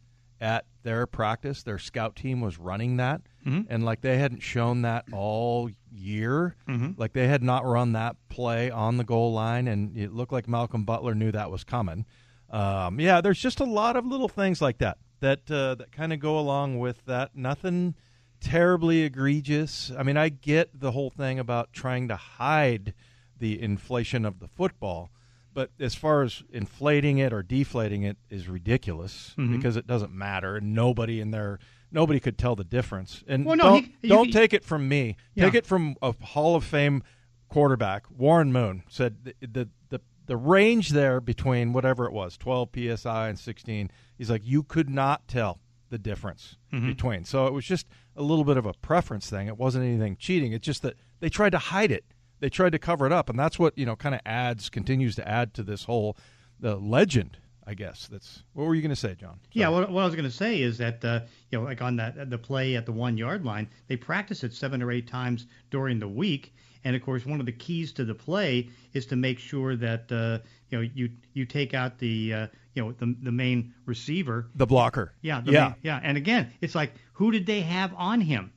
at 0.41 0.65
their 0.83 1.07
practice. 1.07 1.63
Their 1.63 1.79
scout 1.79 2.17
team 2.17 2.41
was 2.41 2.59
running 2.59 2.97
that, 2.97 3.21
and 3.69 3.85
like 3.85 4.01
they 4.01 4.17
hadn't 4.19 4.41
shown 4.41 4.83
that 4.83 5.05
all 5.13 5.69
year. 5.93 6.57
Like 6.97 7.13
they 7.13 7.29
had 7.29 7.43
not 7.43 7.67
run 7.67 7.93
that 7.93 8.17
play 8.29 8.71
on 8.71 8.97
the 8.97 9.05
goal 9.05 9.33
line, 9.33 9.69
and 9.69 9.97
it 9.97 10.13
looked 10.13 10.33
like 10.33 10.49
Malcolm 10.49 10.85
Butler 10.85 11.15
knew 11.15 11.31
that 11.33 11.51
was 11.51 11.65
coming. 11.65 12.07
Um, 12.51 12.99
yeah, 12.99 13.21
there's 13.21 13.39
just 13.39 13.61
a 13.61 13.65
lot 13.65 13.97
of 13.97 14.07
little 14.07 14.29
things 14.29 14.61
like 14.63 14.79
that 14.79 14.99
that 15.21 15.51
uh, 15.51 15.75
that 15.77 15.93
kind 15.93 16.13
of 16.13 16.21
go 16.21 16.39
along 16.39 16.79
with 16.79 17.05
that. 17.07 17.37
Nothing 17.37 17.95
terribly 18.41 19.03
egregious. 19.03 19.91
I 19.97 20.03
mean, 20.03 20.17
I 20.17 20.29
get 20.29 20.79
the 20.79 20.93
whole 20.93 21.11
thing 21.11 21.39
about 21.39 21.73
trying 21.73 22.09
to 22.09 22.17
hide 22.17 22.95
the 23.39 23.61
inflation 23.61 24.25
of 24.25 24.39
the 24.41 24.49
football, 24.49 25.11
but 25.55 25.71
as 25.81 25.95
far 25.95 26.23
as 26.23 26.43
inflating 26.53 27.19
it 27.19 27.33
or 27.33 27.43
deflating 27.43 28.03
it 28.03 28.17
is 28.29 28.49
ridiculous 28.49 29.35
Mm-hmm. 29.39 29.57
because 29.57 29.77
it 29.77 29.87
doesn't 29.87 30.13
matter, 30.13 30.57
and 30.57 30.75
nobody 30.75 31.21
in 31.21 31.31
there. 31.31 31.59
Nobody 31.93 32.21
could 32.21 32.39
tell 32.39 32.55
the 32.55 32.63
difference. 32.65 33.25
And 33.27 33.45
Well, 33.45 33.57
no, 33.57 33.65
don't, 33.65 33.85
he- 33.85 33.95
you 34.03 34.09
don't 34.11 34.27
could- 34.27 34.33
take 34.35 34.53
it 34.53 34.65
from 34.65 34.89
me. 34.89 35.17
Yeah. 35.35 35.47
Take 35.47 35.55
it 35.55 35.67
from 35.67 35.97
a 36.03 36.13
Hall 36.23 36.55
of 36.55 36.65
Fame 36.65 37.03
quarterback, 37.49 38.05
Warren 38.17 38.53
Moon, 38.53 38.85
said 38.89 39.25
the, 39.25 39.35
the 39.41 39.69
the 39.89 40.01
the 40.27 40.37
range 40.37 40.91
there 40.91 41.21
between 41.21 41.73
whatever 41.73 42.07
it 42.07 42.13
was, 42.13 42.37
12 42.37 42.69
psi 42.97 43.29
and 43.29 43.37
16. 43.39 43.91
He's 44.17 44.31
like 44.31 44.43
you 44.45 44.63
could 44.63 44.89
not 44.89 45.27
tell 45.27 45.59
the 45.91 45.99
difference 45.99 46.57
Mm-hmm. 46.73 46.87
between. 46.89 47.25
So 47.25 47.47
it 47.47 47.53
was 47.53 47.65
just 47.65 47.87
a 48.17 48.23
little 48.23 48.45
bit 48.45 48.57
of 48.57 48.65
a 48.65 48.73
preference 48.75 49.29
thing. 49.29 49.49
It 49.49 49.59
wasn't 49.59 49.85
anything 49.85 50.17
cheating. 50.17 50.53
It's 50.53 50.65
just 50.65 50.83
that 50.83 50.95
they 51.19 51.29
tried 51.29 51.51
to 51.51 51.59
hide 51.59 51.91
it. 51.91 52.05
They 52.39 52.49
tried 52.49 52.71
to 52.73 52.79
cover 52.79 53.05
it 53.07 53.13
up, 53.13 53.29
and 53.29 53.39
that's 53.39 53.59
what 53.59 53.77
you 53.77 53.85
know 53.85 53.97
kind 53.97 54.15
of 54.15 54.21
adds 54.25 54.71
continues 54.71 55.15
to 55.17 55.29
add 55.29 55.53
to 55.55 55.63
this 55.63 55.85
whole 55.85 56.17
the 56.59 56.77
legend. 56.77 57.39
I 57.71 57.75
guess 57.75 58.09
that's 58.09 58.43
what 58.55 58.65
were 58.65 58.75
you 58.75 58.83
going 58.83 58.91
to 58.91 58.97
say, 58.97 59.15
John? 59.15 59.39
Yeah, 59.53 59.69
what, 59.69 59.89
what 59.93 60.03
I 60.03 60.05
was 60.05 60.17
going 60.17 60.29
to 60.29 60.37
say 60.37 60.61
is 60.61 60.79
that 60.79 61.05
uh, 61.05 61.21
you 61.51 61.59
know, 61.59 61.65
like 61.65 61.81
on 61.81 61.95
that 61.97 62.29
the 62.29 62.37
play 62.37 62.75
at 62.75 62.85
the 62.85 62.91
one 62.91 63.17
yard 63.17 63.45
line, 63.45 63.69
they 63.87 63.95
practice 63.97 64.43
it 64.43 64.53
seven 64.53 64.83
or 64.83 64.91
eight 64.91 65.07
times 65.07 65.47
during 65.71 66.01
the 66.01 66.09
week, 66.09 66.53
and 66.83 66.97
of 66.97 67.03
course, 67.03 67.25
one 67.25 67.39
of 67.39 67.47
the 67.47 67.53
keys 67.53 67.93
to 67.93 68.05
the 68.05 68.15
play 68.15 68.71
is 68.93 69.07
to 69.07 69.15
make 69.15 69.39
sure 69.39 69.77
that 69.77 70.11
uh, 70.11 70.45
you 70.69 70.79
know 70.79 70.91
you 70.93 71.11
you 71.33 71.45
take 71.45 71.73
out 71.73 71.97
the 71.99 72.35
uh, 72.35 72.47
you 72.75 72.83
know 72.83 72.91
the 72.91 73.15
the 73.23 73.31
main 73.31 73.73
receiver. 73.87 74.51
The 74.57 74.67
blocker. 74.67 75.15
Yeah, 75.23 75.41
the 75.41 75.53
yeah. 75.53 75.65
main- 75.67 75.75
yeah, 75.83 76.01
and 76.03 76.17
again, 76.17 76.53
it's 76.61 76.75
like 76.75 76.93
who 77.13 77.31
did 77.31 77.47
they 77.47 77.61
have 77.61 77.95
on 77.97 78.21
him? 78.21 78.53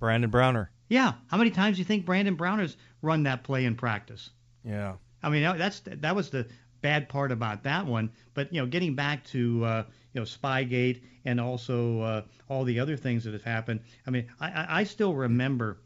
Brandon 0.00 0.28
Browner. 0.28 0.72
Yeah, 0.88 1.12
how 1.28 1.36
many 1.36 1.50
times 1.50 1.76
do 1.76 1.82
you 1.82 1.84
think 1.84 2.04
Brandon 2.04 2.34
Browner's 2.34 2.76
run 3.00 3.22
that 3.22 3.44
play 3.44 3.64
in 3.64 3.76
practice? 3.76 4.30
Yeah. 4.64 4.94
I 5.24 5.30
mean, 5.30 5.42
that's 5.56 5.80
that 5.86 6.14
was 6.14 6.28
the 6.28 6.46
bad 6.84 7.08
part 7.08 7.32
about 7.32 7.62
that 7.62 7.86
one. 7.86 8.10
But 8.34 8.52
you 8.52 8.60
know, 8.60 8.66
getting 8.66 8.94
back 8.94 9.24
to 9.28 9.64
uh, 9.64 9.84
you 10.12 10.20
know 10.20 10.26
Spygate 10.26 11.00
and 11.24 11.40
also 11.40 12.00
uh, 12.02 12.22
all 12.50 12.64
the 12.64 12.78
other 12.78 12.96
things 12.96 13.24
that 13.24 13.32
have 13.32 13.42
happened. 13.42 13.80
I 14.06 14.10
mean, 14.10 14.26
I, 14.38 14.66
I, 14.80 14.84
still 14.84 15.14
remember, 15.14 15.78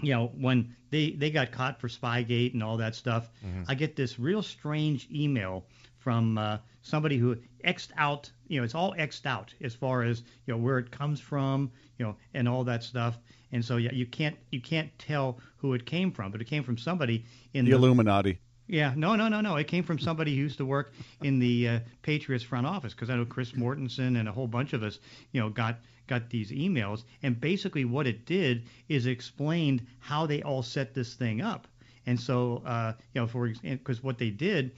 you 0.00 0.14
know, 0.14 0.30
when 0.38 0.76
they 0.90 1.10
they 1.10 1.30
got 1.32 1.50
caught 1.50 1.80
for 1.80 1.88
Spygate 1.88 2.54
and 2.54 2.62
all 2.62 2.76
that 2.76 2.94
stuff. 2.94 3.28
I 3.66 3.74
get 3.74 3.96
this 3.96 4.16
real 4.20 4.42
strange 4.42 5.08
email 5.12 5.66
from 5.98 6.38
uh, 6.38 6.58
somebody 6.82 7.18
who 7.18 7.36
xed 7.64 7.90
out. 7.96 8.30
You 8.46 8.60
know, 8.60 8.64
it's 8.64 8.76
all 8.76 8.94
xed 8.94 9.26
out 9.26 9.52
as 9.60 9.74
far 9.74 10.04
as 10.04 10.22
you 10.46 10.54
know 10.54 10.58
where 10.58 10.78
it 10.78 10.92
comes 10.92 11.18
from. 11.18 11.72
You 11.98 12.06
know, 12.06 12.16
and 12.32 12.48
all 12.48 12.62
that 12.64 12.84
stuff. 12.84 13.18
And 13.50 13.64
so 13.64 13.76
yeah, 13.76 13.92
you 13.92 14.06
can't 14.06 14.36
you 14.52 14.60
can't 14.60 14.96
tell 15.00 15.40
who 15.56 15.74
it 15.74 15.84
came 15.84 16.12
from, 16.12 16.30
but 16.30 16.40
it 16.40 16.46
came 16.46 16.62
from 16.62 16.78
somebody 16.78 17.24
in 17.54 17.64
The 17.64 17.72
Illuminati. 17.72 18.38
Yeah, 18.70 18.92
no, 18.96 19.16
no, 19.16 19.28
no, 19.28 19.40
no. 19.40 19.56
It 19.56 19.66
came 19.66 19.82
from 19.82 19.98
somebody 19.98 20.34
who 20.34 20.42
used 20.42 20.58
to 20.58 20.64
work 20.64 20.92
in 21.22 21.40
the 21.40 21.68
uh, 21.68 21.80
Patriots 22.02 22.44
front 22.44 22.66
office 22.66 22.94
because 22.94 23.10
I 23.10 23.16
know 23.16 23.24
Chris 23.24 23.52
Mortensen 23.52 24.18
and 24.18 24.28
a 24.28 24.32
whole 24.32 24.46
bunch 24.46 24.72
of 24.72 24.84
us, 24.84 25.00
you 25.32 25.40
know, 25.40 25.48
got 25.48 25.80
got 26.06 26.30
these 26.30 26.52
emails. 26.52 27.02
And 27.22 27.40
basically, 27.40 27.84
what 27.84 28.06
it 28.06 28.26
did 28.26 28.66
is 28.88 29.06
explained 29.06 29.86
how 29.98 30.26
they 30.26 30.42
all 30.42 30.62
set 30.62 30.94
this 30.94 31.14
thing 31.14 31.40
up. 31.40 31.66
And 32.06 32.18
so, 32.18 32.62
uh, 32.64 32.92
you 33.12 33.20
know, 33.20 33.26
for 33.26 33.52
because 33.62 34.02
what 34.02 34.18
they 34.18 34.30
did 34.30 34.72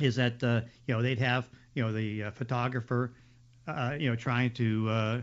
is 0.00 0.16
that 0.16 0.42
uh, 0.42 0.62
you 0.86 0.94
know 0.94 1.00
they'd 1.00 1.20
have 1.20 1.48
you 1.74 1.84
know 1.84 1.92
the 1.92 2.24
uh, 2.24 2.30
photographer, 2.32 3.12
uh, 3.68 3.96
you 3.98 4.10
know, 4.10 4.16
trying 4.16 4.50
to 4.54 4.88
uh, 4.88 5.20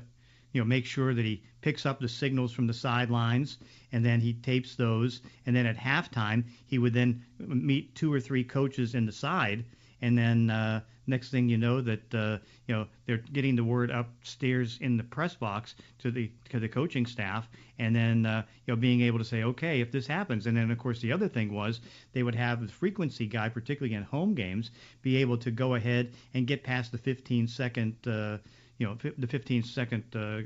you 0.52 0.62
know 0.62 0.66
make 0.66 0.86
sure 0.86 1.14
that 1.14 1.26
he 1.26 1.44
picks 1.62 1.86
up 1.86 2.00
the 2.00 2.08
signals 2.08 2.54
from 2.54 2.68
the 2.68 2.74
sidelines 2.74 3.58
and 3.92 4.06
then 4.06 4.22
he 4.22 4.34
tapes 4.34 4.76
those. 4.76 5.22
And 5.46 5.56
then 5.56 5.66
at 5.66 5.78
halftime 5.78 6.46
he 6.66 6.78
would 6.78 6.94
then 6.94 7.24
meet 7.40 7.94
two 7.96 8.14
or 8.14 8.20
three 8.20 8.44
coaches 8.44 8.96
in 8.96 9.06
the 9.06 9.12
side. 9.12 9.66
And 10.02 10.18
then 10.18 10.50
uh, 10.50 10.82
next 11.08 11.30
thing 11.30 11.50
you 11.50 11.58
know 11.58 11.82
that 11.82 12.14
uh, 12.14 12.38
you 12.68 12.76
know 12.76 12.88
they're 13.06 13.24
getting 13.34 13.56
the 13.56 13.64
word 13.64 13.90
upstairs 13.90 14.78
in 14.80 14.98
the 14.98 15.04
press 15.04 15.36
box 15.36 15.76
to 16.00 16.12
the 16.12 16.32
to 16.50 16.60
the 16.60 16.70
coaching 16.70 17.06
staff. 17.06 17.50
And 17.80 17.96
then 17.96 18.26
uh, 18.26 18.44
you 18.66 18.74
know 18.74 18.80
being 18.80 19.02
able 19.02 19.20
to 19.20 19.26
say 19.26 19.44
okay 19.44 19.82
if 19.82 19.92
this 19.92 20.08
happens. 20.08 20.48
And 20.48 20.56
then 20.56 20.72
of 20.72 20.78
course 20.78 21.02
the 21.02 21.12
other 21.12 21.28
thing 21.28 21.54
was 21.54 21.82
they 22.14 22.24
would 22.24 22.36
have 22.36 22.62
the 22.62 22.72
frequency 22.72 23.26
guy 23.26 23.50
particularly 23.50 23.96
in 23.96 24.04
home 24.04 24.36
games 24.36 24.72
be 25.02 25.18
able 25.18 25.38
to 25.40 25.52
go 25.52 25.76
ahead 25.76 26.14
and 26.34 26.48
get 26.48 26.64
past 26.64 26.92
the 26.92 26.98
15 26.98 27.48
second 27.48 27.96
uh, 28.08 28.38
you 28.78 28.88
know 28.88 28.98
the 29.18 29.28
15 29.28 29.64
second 29.64 30.04
uh, 30.16 30.42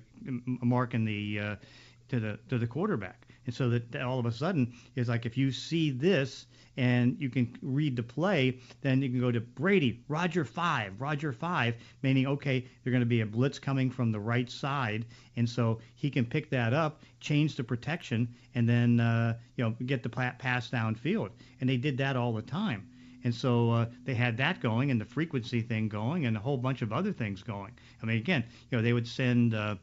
mark 0.63 0.93
in 0.93 1.05
the 1.05 1.39
uh, 1.39 1.55
to 2.09 2.19
the 2.19 2.39
to 2.49 2.57
the 2.57 2.67
quarterback. 2.67 3.27
And 3.45 3.55
so 3.55 3.69
that, 3.69 3.91
that 3.93 4.03
all 4.03 4.19
of 4.19 4.27
a 4.27 4.31
sudden 4.31 4.73
is 4.95 5.09
like 5.09 5.25
if 5.25 5.35
you 5.35 5.51
see 5.51 5.89
this 5.89 6.45
and 6.77 7.17
you 7.19 7.29
can 7.29 7.57
read 7.61 7.95
the 7.95 8.03
play 8.03 8.59
then 8.81 9.01
you 9.01 9.09
can 9.09 9.19
go 9.19 9.31
to 9.31 9.41
Brady 9.41 10.03
Roger 10.07 10.45
5 10.45 11.01
Roger 11.01 11.33
5 11.33 11.75
meaning 12.03 12.27
okay 12.27 12.67
they're 12.83 12.91
going 12.91 13.01
to 13.01 13.07
be 13.07 13.21
a 13.21 13.25
blitz 13.25 13.57
coming 13.57 13.89
from 13.89 14.11
the 14.11 14.19
right 14.19 14.49
side. 14.49 15.05
And 15.35 15.49
so 15.49 15.79
he 15.95 16.11
can 16.11 16.25
pick 16.25 16.49
that 16.51 16.73
up 16.73 17.01
change 17.19 17.55
the 17.55 17.63
protection 17.63 18.27
and 18.53 18.69
then 18.69 18.99
uh, 18.99 19.37
you 19.55 19.63
know 19.63 19.71
get 19.85 20.03
the 20.03 20.09
pa- 20.09 20.35
pass 20.37 20.69
downfield. 20.69 21.31
And 21.59 21.69
they 21.69 21.77
did 21.77 21.97
that 21.97 22.15
all 22.15 22.33
the 22.33 22.43
time 22.43 22.87
and 23.23 23.33
so 23.33 23.71
uh, 23.71 23.85
they 24.03 24.13
had 24.13 24.37
that 24.37 24.59
going 24.61 24.91
and 24.91 24.99
the 24.99 25.05
frequency 25.05 25.61
thing 25.61 25.87
going 25.89 26.25
and 26.25 26.35
a 26.35 26.39
whole 26.39 26.57
bunch 26.57 26.81
of 26.81 26.91
other 26.91 27.11
things 27.11 27.43
going. 27.43 27.71
I 28.01 28.05
mean, 28.05 28.17
again, 28.17 28.43
you 28.69 28.77
know, 28.77 28.83
they 28.83 28.93
would 28.93 29.07
send, 29.07 29.53
uh, 29.53 29.75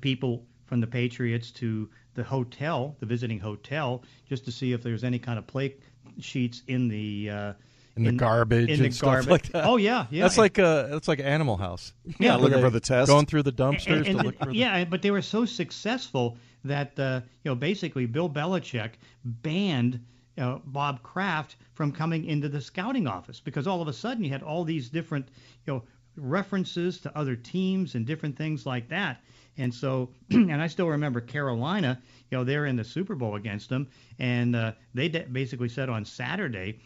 people 0.00 0.44
from 0.64 0.80
the 0.80 0.86
Patriots 0.86 1.50
to 1.52 1.88
the 2.14 2.24
hotel, 2.24 2.96
the 3.00 3.06
visiting 3.06 3.38
hotel, 3.38 4.02
just 4.28 4.44
to 4.46 4.52
see 4.52 4.72
if 4.72 4.82
there's 4.82 5.04
any 5.04 5.18
kind 5.18 5.38
of 5.38 5.46
play 5.46 5.76
sheets 6.18 6.62
in 6.66 6.88
the 6.88 7.30
uh, 7.30 7.52
in 7.96 8.04
the 8.04 8.12
garbage 8.12 8.68
in 8.68 8.78
the 8.80 8.86
and 8.86 8.94
stuff 8.94 9.06
garbage. 9.06 9.28
like 9.30 9.52
that. 9.52 9.64
Oh 9.66 9.76
yeah, 9.76 10.06
yeah. 10.10 10.22
That's 10.22 10.38
like 10.38 10.58
uh 10.58 10.88
that's 10.88 11.08
like 11.08 11.20
Animal 11.20 11.56
House. 11.56 11.92
Yeah, 12.18 12.32
Where 12.36 12.44
looking 12.48 12.60
for 12.60 12.70
the 12.70 12.80
test. 12.80 13.08
Going 13.08 13.26
through 13.26 13.44
the 13.44 13.52
dumpsters 13.52 13.96
And- 13.96 14.04
to 14.06 14.10
and- 14.12 14.22
look 14.24 14.38
for 14.38 14.46
the 14.46 14.54
yeah, 14.56 14.84
but 14.84 15.02
they 15.02 15.10
were 15.10 15.22
so 15.22 15.44
successful 15.44 16.36
that 16.64 16.98
uh, 16.98 17.20
you 17.44 17.50
know 17.50 17.54
basically 17.54 18.06
Bill 18.06 18.28
Belichick 18.28 18.92
banned 19.24 20.00
uh, 20.38 20.58
Bob 20.64 21.02
Kraft 21.02 21.56
from 21.74 21.92
coming 21.92 22.24
into 22.24 22.48
the 22.48 22.60
scouting 22.60 23.06
office 23.06 23.40
because 23.40 23.66
all 23.66 23.82
of 23.82 23.88
a 23.88 23.92
sudden 23.92 24.24
you 24.24 24.30
had 24.30 24.42
all 24.42 24.64
these 24.64 24.88
different 24.88 25.28
you 25.66 25.72
know 25.72 25.82
references 26.16 26.98
to 27.00 27.16
other 27.16 27.36
teams 27.36 27.94
and 27.94 28.06
different 28.06 28.36
things 28.36 28.66
like 28.66 28.88
that. 28.88 29.22
And 29.58 29.72
so, 29.74 30.10
and 30.30 30.60
I 30.60 30.66
still 30.66 30.88
remember 30.88 31.20
Carolina, 31.20 32.00
you 32.30 32.38
know, 32.38 32.44
they're 32.44 32.66
in 32.66 32.76
the 32.76 32.84
Super 32.84 33.14
Bowl 33.14 33.36
against 33.36 33.68
them, 33.68 33.88
and 34.18 34.54
uh, 34.54 34.72
they 34.94 35.08
de- 35.08 35.26
basically 35.26 35.68
said 35.68 35.88
on 35.88 36.04
Saturday 36.04 36.80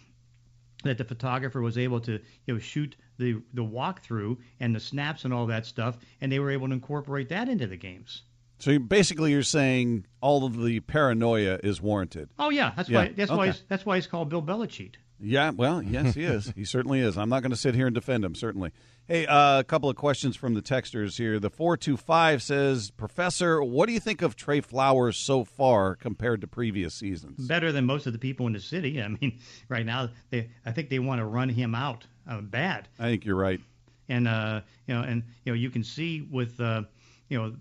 that 0.85 0.97
the 0.97 1.04
photographer 1.04 1.61
was 1.61 1.76
able 1.76 2.00
to 2.00 2.12
you 2.47 2.54
know 2.54 2.59
shoot 2.59 2.97
the 3.19 3.42
the 3.54 3.64
walkthrough 3.64 4.37
and 4.61 4.75
the 4.75 4.80
snaps 4.80 5.25
and 5.25 5.35
all 5.35 5.47
that 5.47 5.66
stuff, 5.66 5.99
and 6.21 6.30
they 6.30 6.38
were 6.38 6.50
able 6.50 6.69
to 6.69 6.75
incorporate 6.75 7.28
that 7.28 7.49
into 7.49 7.66
the 7.66 7.76
games. 7.76 8.23
So 8.61 8.79
basically, 8.79 9.33
you're 9.33 9.43
saying 9.43 10.07
all 10.21 10.45
of 10.45 10.62
the 10.62 10.81
paranoia 10.81 11.59
is 11.64 11.81
warranted. 11.81 12.29
Oh 12.38 12.50
yeah, 12.50 12.73
that's 12.76 12.88
Yeah, 12.88 12.99
why 12.99 13.09
that's 13.09 13.31
why 13.31 13.47
he's, 13.47 13.62
that's 13.69 13.85
why 13.87 13.97
he's 13.97 14.07
called 14.07 14.29
Bill 14.29 14.43
Belichick. 14.43 14.95
Yeah, 15.23 15.50
well, 15.50 15.83
yes, 15.83 16.14
he 16.14 16.25
is. 16.25 16.50
he 16.57 16.64
certainly 16.76 17.00
is. 17.00 17.19
I'm 17.19 17.29
not 17.29 17.43
going 17.43 17.50
to 17.50 17.57
sit 17.57 17.75
here 17.75 17.87
and 17.87 17.95
defend 17.95 18.25
him, 18.25 18.35
certainly. 18.35 18.71
Hey, 19.07 19.26
uh, 19.26 19.59
a 19.59 19.64
couple 19.64 19.90
of 19.90 19.97
questions 19.97 20.35
from 20.37 20.55
the 20.55 20.62
texters 20.62 21.19
here. 21.19 21.38
The 21.38 21.50
425 21.50 22.43
says, 22.43 22.90
Professor, 22.93 23.62
what 23.62 23.87
do 23.87 23.93
you 23.93 24.00
think 24.00 24.23
of 24.23 24.35
Tre 24.37 24.61
Flowers 24.62 25.19
so 25.19 25.45
far 25.45 25.95
compared 25.97 26.40
to 26.40 26.47
previous 26.47 26.95
seasons? 26.95 27.47
Better 27.47 27.71
than 27.73 27.85
most 27.85 28.07
of 28.07 28.12
the 28.14 28.19
people 28.19 28.47
in 28.47 28.55
the 28.55 28.61
city. 28.61 29.02
I 29.02 29.09
mean, 29.09 29.40
right 29.69 29.85
now 29.85 30.09
they 30.31 30.49
I 30.64 30.73
think 30.73 30.88
they 30.88 31.00
want 31.00 31.19
to 31.19 31.26
run 31.26 31.49
him 31.50 31.75
out 31.75 32.07
uh, 32.26 32.40
bad. 32.40 32.88
I 32.99 33.05
think 33.11 33.25
you're 33.26 33.37
right. 33.37 33.61
and 34.09 34.26
uh, 34.29 34.61
you 34.87 34.95
know, 34.95 35.02
and 35.02 35.23
you 35.45 35.52
know, 35.52 35.57
you 35.57 35.69
can 35.71 35.83
see 35.85 36.23
with 36.31 36.59
uh, 36.61 36.83
you 37.29 37.38
know 37.43 37.55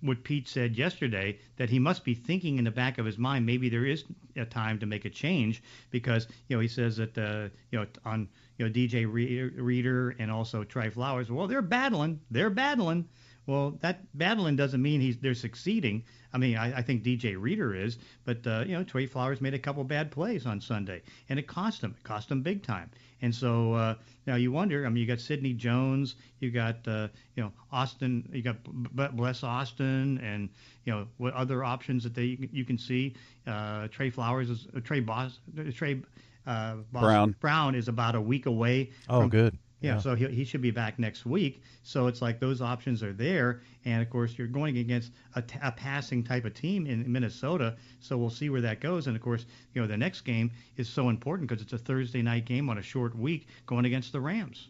what 0.00 0.22
Pete 0.22 0.48
said 0.48 0.76
yesterday 0.76 1.38
that 1.56 1.70
he 1.70 1.78
must 1.78 2.04
be 2.04 2.14
thinking 2.14 2.58
in 2.58 2.64
the 2.64 2.70
back 2.70 2.98
of 2.98 3.06
his 3.06 3.18
mind 3.18 3.44
maybe 3.44 3.68
there 3.68 3.84
is 3.84 4.04
a 4.36 4.44
time 4.44 4.78
to 4.78 4.86
make 4.86 5.04
a 5.04 5.10
change 5.10 5.62
because 5.90 6.28
you 6.48 6.56
know 6.56 6.60
he 6.60 6.68
says 6.68 6.96
that 6.96 7.16
uh, 7.18 7.48
you 7.70 7.78
know 7.78 7.86
on 8.04 8.28
you 8.58 8.66
know 8.66 8.72
DJ 8.72 9.10
Re- 9.10 9.42
Reader 9.50 10.16
and 10.18 10.30
also 10.30 10.64
Tre 10.64 10.90
Flowers, 10.90 11.30
well 11.30 11.46
they're 11.46 11.62
battling, 11.62 12.20
they're 12.30 12.50
battling. 12.50 13.08
Well, 13.46 13.76
that 13.80 14.00
battling 14.16 14.56
doesn't 14.56 14.80
mean 14.80 15.00
he's 15.00 15.18
they're 15.18 15.34
succeeding. 15.34 16.04
I 16.32 16.38
mean, 16.38 16.56
I, 16.56 16.78
I 16.78 16.82
think 16.82 17.04
DJ 17.04 17.40
Reader 17.40 17.74
is, 17.74 17.98
but 18.24 18.46
uh, 18.46 18.64
you 18.66 18.72
know, 18.72 18.82
Tre 18.82 19.06
Flowers 19.06 19.40
made 19.40 19.54
a 19.54 19.58
couple 19.58 19.84
bad 19.84 20.10
plays 20.10 20.46
on 20.46 20.60
Sunday, 20.60 21.02
and 21.28 21.38
it 21.38 21.46
cost 21.46 21.82
him. 21.82 21.94
It 21.98 22.04
cost 22.04 22.30
him 22.30 22.42
big 22.42 22.62
time. 22.62 22.90
And 23.22 23.34
so 23.34 23.74
uh, 23.74 23.94
now 24.26 24.36
you 24.36 24.50
wonder. 24.50 24.84
I 24.84 24.88
mean, 24.88 25.00
you 25.02 25.06
got 25.06 25.20
Sidney 25.20 25.52
Jones, 25.52 26.16
you 26.40 26.50
got 26.50 26.76
uh, 26.88 27.08
you 27.36 27.42
know 27.42 27.52
Austin, 27.70 28.28
you 28.32 28.42
got 28.42 28.56
B- 28.96 29.08
Bless 29.12 29.42
Austin, 29.42 30.18
and 30.18 30.48
you 30.84 30.92
know 30.92 31.06
what 31.18 31.34
other 31.34 31.64
options 31.64 32.02
that 32.04 32.14
they 32.14 32.38
you 32.52 32.64
can 32.64 32.78
see. 32.78 33.14
Uh, 33.46 33.88
Tre 33.88 34.10
Flowers 34.10 34.50
is 34.50 34.66
uh, 34.76 34.80
Trey 34.80 35.00
Boss, 35.00 35.38
Trey 35.74 36.02
uh, 36.46 36.76
Boss, 36.92 37.02
Brown. 37.02 37.36
Brown 37.40 37.74
is 37.74 37.88
about 37.88 38.14
a 38.14 38.20
week 38.20 38.46
away. 38.46 38.90
Oh, 39.08 39.20
from- 39.20 39.30
good. 39.30 39.58
Yeah, 39.84 39.94
Yeah. 39.94 40.00
so 40.00 40.14
he, 40.14 40.26
he 40.28 40.44
should 40.44 40.60
be 40.62 40.70
back 40.70 40.98
next 40.98 41.26
week. 41.26 41.62
So 41.82 42.06
it's 42.06 42.22
like 42.22 42.40
those 42.40 42.60
options 42.60 43.02
are 43.02 43.12
there, 43.12 43.60
and 43.84 44.02
of 44.02 44.08
course 44.10 44.36
you're 44.38 44.46
going 44.60 44.78
against 44.78 45.12
a, 45.34 45.42
t- 45.42 45.58
a 45.62 45.70
passing 45.72 46.22
type 46.24 46.44
of 46.44 46.54
team 46.54 46.86
in 46.86 47.10
Minnesota. 47.10 47.76
So 48.00 48.16
we'll 48.16 48.30
see 48.30 48.50
where 48.50 48.60
that 48.62 48.80
goes. 48.80 49.06
And 49.06 49.16
of 49.16 49.22
course, 49.22 49.46
you 49.72 49.80
know 49.82 49.86
the 49.88 49.96
next 49.96 50.22
game 50.22 50.50
is 50.76 50.88
so 50.88 51.08
important 51.08 51.48
because 51.48 51.62
it's 51.62 51.72
a 51.72 51.78
Thursday 51.78 52.22
night 52.22 52.44
game 52.46 52.68
on 52.70 52.78
a 52.78 52.82
short 52.82 53.16
week 53.16 53.46
going 53.66 53.84
against 53.84 54.12
the 54.12 54.20
Rams. 54.20 54.68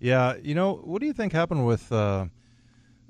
Yeah, 0.00 0.36
you 0.42 0.54
know, 0.54 0.74
what 0.84 1.00
do 1.00 1.06
you 1.06 1.12
think 1.12 1.32
happened 1.32 1.66
with 1.66 1.92
uh, 1.92 2.26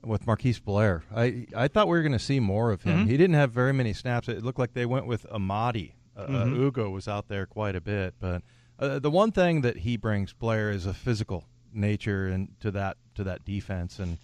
with 0.04 0.26
Marquise 0.26 0.59
Blair? 0.59 1.04
I 1.14 1.47
I 1.56 1.68
thought 1.68 1.87
we 1.88 1.97
were 1.97 2.02
going 2.02 2.12
to 2.12 2.18
see 2.18 2.40
more 2.40 2.73
of 2.73 2.82
him. 2.82 3.00
Mm-hmm. 3.00 3.11
He 3.11 3.16
didn't 3.16 3.37
have 3.37 3.52
very 3.52 3.73
many 3.73 3.92
snaps. 3.92 4.28
It 4.28 4.42
looked 4.42 4.59
like 4.59 4.75
they 4.75 4.87
went 4.87 5.06
with 5.06 5.25
Amadi. 5.30 5.92
Uh, 6.16 6.20
uh, 6.23 6.26
Mm-hmm. 6.28 6.62
Ugo 6.64 6.90
was 6.90 7.06
out 7.09 7.28
there 7.28 7.47
quite 7.47 7.76
a 7.76 7.80
bit, 7.80 8.14
but 8.20 8.42
uh, 8.81 8.99
the 8.99 9.11
one 9.11 9.31
thing 9.31 9.61
that 9.61 9.79
he 9.79 9.97
brings 9.97 10.33
Blair 10.33 10.71
is 10.71 10.87
a 10.87 10.95
physical 10.95 11.45
nature 11.73 12.27
and 12.27 12.49
to 12.61 12.71
that 12.73 12.97
to 13.15 13.25
that 13.25 13.45
defense. 13.45 13.99
And 13.99 14.19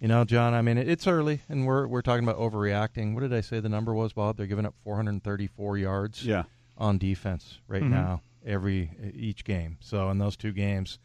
you 0.00 0.08
know, 0.08 0.24
John, 0.24 0.52
I 0.54 0.62
mean, 0.62 0.78
it, 0.78 0.88
it's 0.88 1.06
early, 1.06 1.40
and 1.48 1.66
we're 1.66 1.86
we're 1.86 2.02
talking 2.02 2.22
about 2.24 2.38
overreacting. 2.38 3.14
What 3.14 3.20
did 3.20 3.32
I 3.32 3.40
say 3.40 3.58
the 3.60 3.68
number 3.68 3.94
was, 3.94 4.12
Bob? 4.12 4.36
They're 4.36 4.46
giving 4.46 4.66
up 4.66 4.74
434 4.84 5.78
yards 5.78 6.24
Yeah. 6.26 6.44
on 6.76 6.98
defense 6.98 7.58
right 7.68 7.82
Mm-hmm. 7.82 7.90
now 7.92 8.22
every 8.44 8.90
each 9.14 9.44
game. 9.44 9.78
So 9.80 10.10
in 10.10 10.18
those 10.18 10.36
two 10.36 10.50
games, 10.52 10.98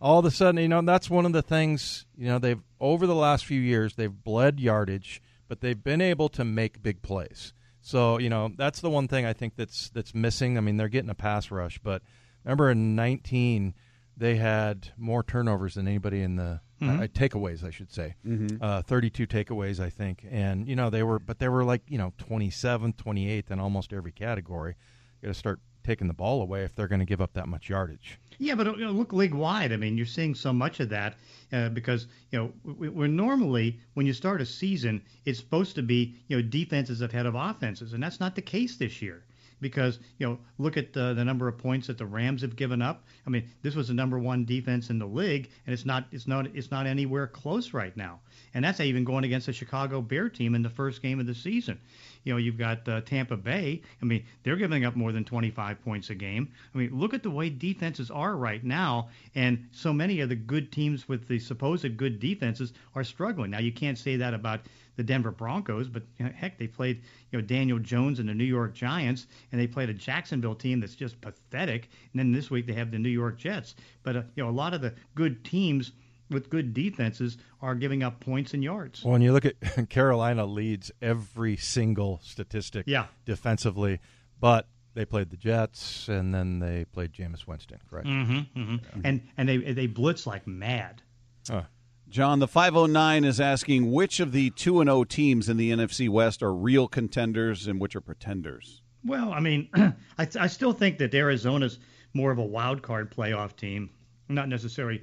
all 0.00 0.18
of 0.18 0.26
a 0.26 0.30
sudden, 0.30 0.60
you 0.60 0.68
know, 0.68 0.82
that's 0.82 1.08
one 1.08 1.24
of 1.24 1.32
the 1.32 1.40
things, 1.40 2.04
you 2.18 2.26
know, 2.28 2.38
they've 2.38 2.60
over 2.78 3.06
the 3.06 3.14
last 3.14 3.46
few 3.46 3.58
years, 3.60 3.94
they've 3.94 4.12
bled 4.24 4.60
yardage, 4.60 5.22
but 5.48 5.60
they've 5.62 5.82
been 5.82 6.02
able 6.02 6.28
to 6.30 6.44
make 6.44 6.82
big 6.82 7.00
plays. 7.00 7.54
So, 7.80 8.18
you 8.18 8.28
know, 8.28 8.50
that's 8.54 8.80
the 8.82 8.90
one 8.90 9.08
thing 9.08 9.24
I 9.24 9.32
think 9.32 9.56
that's 9.56 9.88
that's 9.90 10.14
missing. 10.14 10.58
I 10.58 10.60
mean, 10.60 10.76
they're 10.76 10.88
getting 10.88 11.08
a 11.10 11.14
pass 11.14 11.50
rush, 11.50 11.78
but 11.82 12.02
remember 12.44 12.70
in 12.70 12.94
19 12.94 13.74
they 14.16 14.36
had 14.36 14.90
more 14.96 15.22
turnovers 15.24 15.74
than 15.74 15.88
anybody 15.88 16.22
in 16.22 16.36
the 16.36 16.60
uh, 16.82 17.06
takeaways, 17.08 17.64
I 17.64 17.70
should 17.70 17.90
say. 17.92 18.14
Uh, 18.62 18.82
32 18.82 19.26
takeaways, 19.26 19.80
I 19.80 19.90
think. 19.90 20.24
And, 20.30 20.68
you 20.68 20.76
know, 20.76 20.88
they 20.90 21.02
were, 21.02 21.18
but 21.18 21.38
they 21.38 21.48
were 21.48 21.64
like, 21.64 21.82
you 21.88 21.98
know, 21.98 22.12
27th, 22.28 22.94
28th 22.96 23.50
in 23.50 23.58
almost 23.58 23.92
every 23.92 24.12
category. 24.12 24.74
Got 25.22 25.28
to 25.28 25.34
start 25.34 25.60
taking 25.82 26.06
the 26.08 26.14
ball 26.14 26.42
away 26.42 26.62
if 26.62 26.74
they're 26.74 26.88
going 26.88 26.98
to 27.00 27.04
give 27.06 27.20
up 27.20 27.32
that 27.34 27.48
much 27.48 27.68
yardage. 27.68 28.18
Yeah, 28.38 28.54
but 28.54 28.66
uh, 28.68 28.74
you 28.74 28.84
know, 28.84 28.92
look 28.92 29.12
league 29.12 29.34
wide. 29.34 29.72
I 29.72 29.76
mean, 29.76 29.96
you're 29.96 30.06
seeing 30.06 30.34
so 30.34 30.52
much 30.52 30.78
of 30.80 30.88
that 30.90 31.14
uh, 31.52 31.68
because 31.70 32.06
you 32.30 32.38
know 32.38 32.52
we- 32.64 32.88
we're 32.88 33.06
normally 33.06 33.78
when 33.94 34.06
you 34.06 34.12
start 34.12 34.40
a 34.40 34.46
season, 34.46 35.02
it's 35.24 35.38
supposed 35.38 35.74
to 35.76 35.82
be 35.82 36.16
you 36.28 36.36
know 36.36 36.42
defenses 36.42 37.00
ahead 37.00 37.26
of 37.26 37.34
offenses, 37.34 37.92
and 37.94 38.02
that's 38.02 38.20
not 38.20 38.34
the 38.34 38.42
case 38.42 38.76
this 38.76 39.00
year. 39.00 39.23
Because 39.64 39.98
you 40.18 40.26
know, 40.26 40.38
look 40.58 40.76
at 40.76 40.92
the, 40.92 41.14
the 41.14 41.24
number 41.24 41.48
of 41.48 41.56
points 41.56 41.86
that 41.86 41.96
the 41.96 42.04
Rams 42.04 42.42
have 42.42 42.54
given 42.54 42.82
up. 42.82 43.02
I 43.26 43.30
mean, 43.30 43.48
this 43.62 43.74
was 43.74 43.88
the 43.88 43.94
number 43.94 44.18
one 44.18 44.44
defense 44.44 44.90
in 44.90 44.98
the 44.98 45.06
league, 45.06 45.48
and 45.64 45.72
it's 45.72 45.86
not 45.86 46.04
it's 46.12 46.26
not 46.26 46.46
it's 46.54 46.70
not 46.70 46.86
anywhere 46.86 47.26
close 47.26 47.72
right 47.72 47.96
now. 47.96 48.20
And 48.52 48.62
that's 48.62 48.78
even 48.80 49.04
going 49.04 49.24
against 49.24 49.46
the 49.46 49.54
Chicago 49.54 50.02
Bear 50.02 50.28
team 50.28 50.54
in 50.54 50.60
the 50.60 50.68
first 50.68 51.00
game 51.00 51.18
of 51.18 51.24
the 51.26 51.34
season. 51.34 51.80
You 52.24 52.32
know, 52.32 52.38
you've 52.38 52.58
got 52.58 52.88
uh, 52.88 53.02
Tampa 53.02 53.36
Bay. 53.36 53.82
I 54.02 54.04
mean, 54.04 54.24
they're 54.42 54.56
giving 54.56 54.84
up 54.84 54.96
more 54.96 55.12
than 55.12 55.24
25 55.24 55.82
points 55.84 56.10
a 56.10 56.14
game. 56.14 56.50
I 56.74 56.78
mean, 56.78 56.98
look 56.98 57.14
at 57.14 57.22
the 57.22 57.30
way 57.30 57.50
defenses 57.50 58.10
are 58.10 58.36
right 58.36 58.64
now, 58.64 59.08
and 59.34 59.68
so 59.72 59.92
many 59.92 60.20
of 60.20 60.28
the 60.28 60.36
good 60.36 60.72
teams 60.72 61.08
with 61.08 61.28
the 61.28 61.38
supposed 61.38 61.96
good 61.96 62.18
defenses 62.18 62.72
are 62.94 63.04
struggling. 63.04 63.50
Now, 63.50 63.60
you 63.60 63.72
can't 63.72 63.98
say 63.98 64.16
that 64.16 64.34
about 64.34 64.60
the 64.96 65.02
Denver 65.02 65.30
Broncos, 65.30 65.88
but 65.88 66.02
you 66.18 66.24
know, 66.24 66.32
heck, 66.32 66.58
they 66.58 66.66
played 66.66 67.02
you 67.30 67.38
know 67.38 67.44
Daniel 67.44 67.78
Jones 67.78 68.20
and 68.20 68.28
the 68.28 68.34
New 68.34 68.44
York 68.44 68.74
Giants, 68.74 69.26
and 69.50 69.60
they 69.60 69.66
played 69.66 69.90
a 69.90 69.94
Jacksonville 69.94 70.54
team 70.54 70.80
that's 70.80 70.94
just 70.94 71.20
pathetic. 71.20 71.88
And 72.12 72.20
then 72.20 72.32
this 72.32 72.50
week 72.50 72.66
they 72.66 72.74
have 72.74 72.90
the 72.90 72.98
New 72.98 73.08
York 73.08 73.36
Jets. 73.36 73.74
But 74.02 74.16
uh, 74.16 74.22
you 74.36 74.44
know, 74.44 74.50
a 74.50 74.52
lot 74.52 74.72
of 74.72 74.80
the 74.80 74.94
good 75.14 75.44
teams 75.44 75.92
with 76.30 76.50
good 76.50 76.72
defenses 76.74 77.36
are 77.60 77.74
giving 77.74 78.02
up 78.02 78.20
points 78.20 78.54
and 78.54 78.62
yards. 78.64 79.04
Well, 79.04 79.12
When 79.12 79.22
you 79.22 79.32
look 79.32 79.44
at 79.44 79.88
Carolina 79.90 80.46
leads 80.46 80.90
every 81.02 81.56
single 81.56 82.20
statistic 82.22 82.84
Yeah. 82.86 83.06
defensively, 83.24 84.00
but 84.40 84.68
they 84.94 85.04
played 85.04 85.30
the 85.30 85.36
Jets 85.36 86.08
and 86.08 86.34
then 86.34 86.60
they 86.60 86.84
played 86.86 87.12
Jameis 87.12 87.46
Winston, 87.46 87.78
correct? 87.90 88.06
hmm 88.06 88.76
And 89.04 89.22
and 89.36 89.48
they 89.48 89.56
they 89.58 89.86
blitz 89.86 90.26
like 90.26 90.46
mad. 90.46 91.02
Oh. 91.50 91.66
John, 92.08 92.38
the 92.38 92.46
509 92.46 93.24
is 93.24 93.40
asking 93.40 93.90
which 93.90 94.20
of 94.20 94.30
the 94.30 94.50
2 94.50 94.80
and 94.80 94.88
0 94.88 95.02
teams 95.04 95.48
in 95.48 95.56
the 95.56 95.72
NFC 95.72 96.08
West 96.08 96.42
are 96.44 96.54
real 96.54 96.86
contenders 96.86 97.66
and 97.66 97.80
which 97.80 97.96
are 97.96 98.00
pretenders? 98.00 98.82
Well, 99.04 99.32
I 99.32 99.40
mean, 99.40 99.68
I, 99.74 99.94
I 100.18 100.46
still 100.46 100.72
think 100.72 100.98
that 100.98 101.12
Arizona's 101.12 101.80
more 102.12 102.30
of 102.30 102.38
a 102.38 102.44
wild 102.44 102.82
card 102.82 103.10
playoff 103.10 103.56
team, 103.56 103.90
not 104.28 104.48
necessarily 104.48 105.02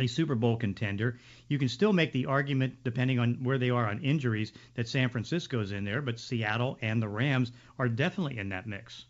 a 0.00 0.06
Super 0.06 0.34
Bowl 0.34 0.56
contender. 0.56 1.18
You 1.48 1.58
can 1.58 1.68
still 1.68 1.92
make 1.92 2.12
the 2.12 2.26
argument, 2.26 2.76
depending 2.84 3.18
on 3.18 3.34
where 3.42 3.58
they 3.58 3.70
are 3.70 3.86
on 3.86 4.00
injuries, 4.00 4.52
that 4.74 4.88
San 4.88 5.08
Francisco's 5.08 5.72
in 5.72 5.84
there, 5.84 6.02
but 6.02 6.18
Seattle 6.18 6.78
and 6.80 7.02
the 7.02 7.08
Rams 7.08 7.52
are 7.78 7.88
definitely 7.88 8.38
in 8.38 8.48
that 8.50 8.66
mix. 8.66 9.04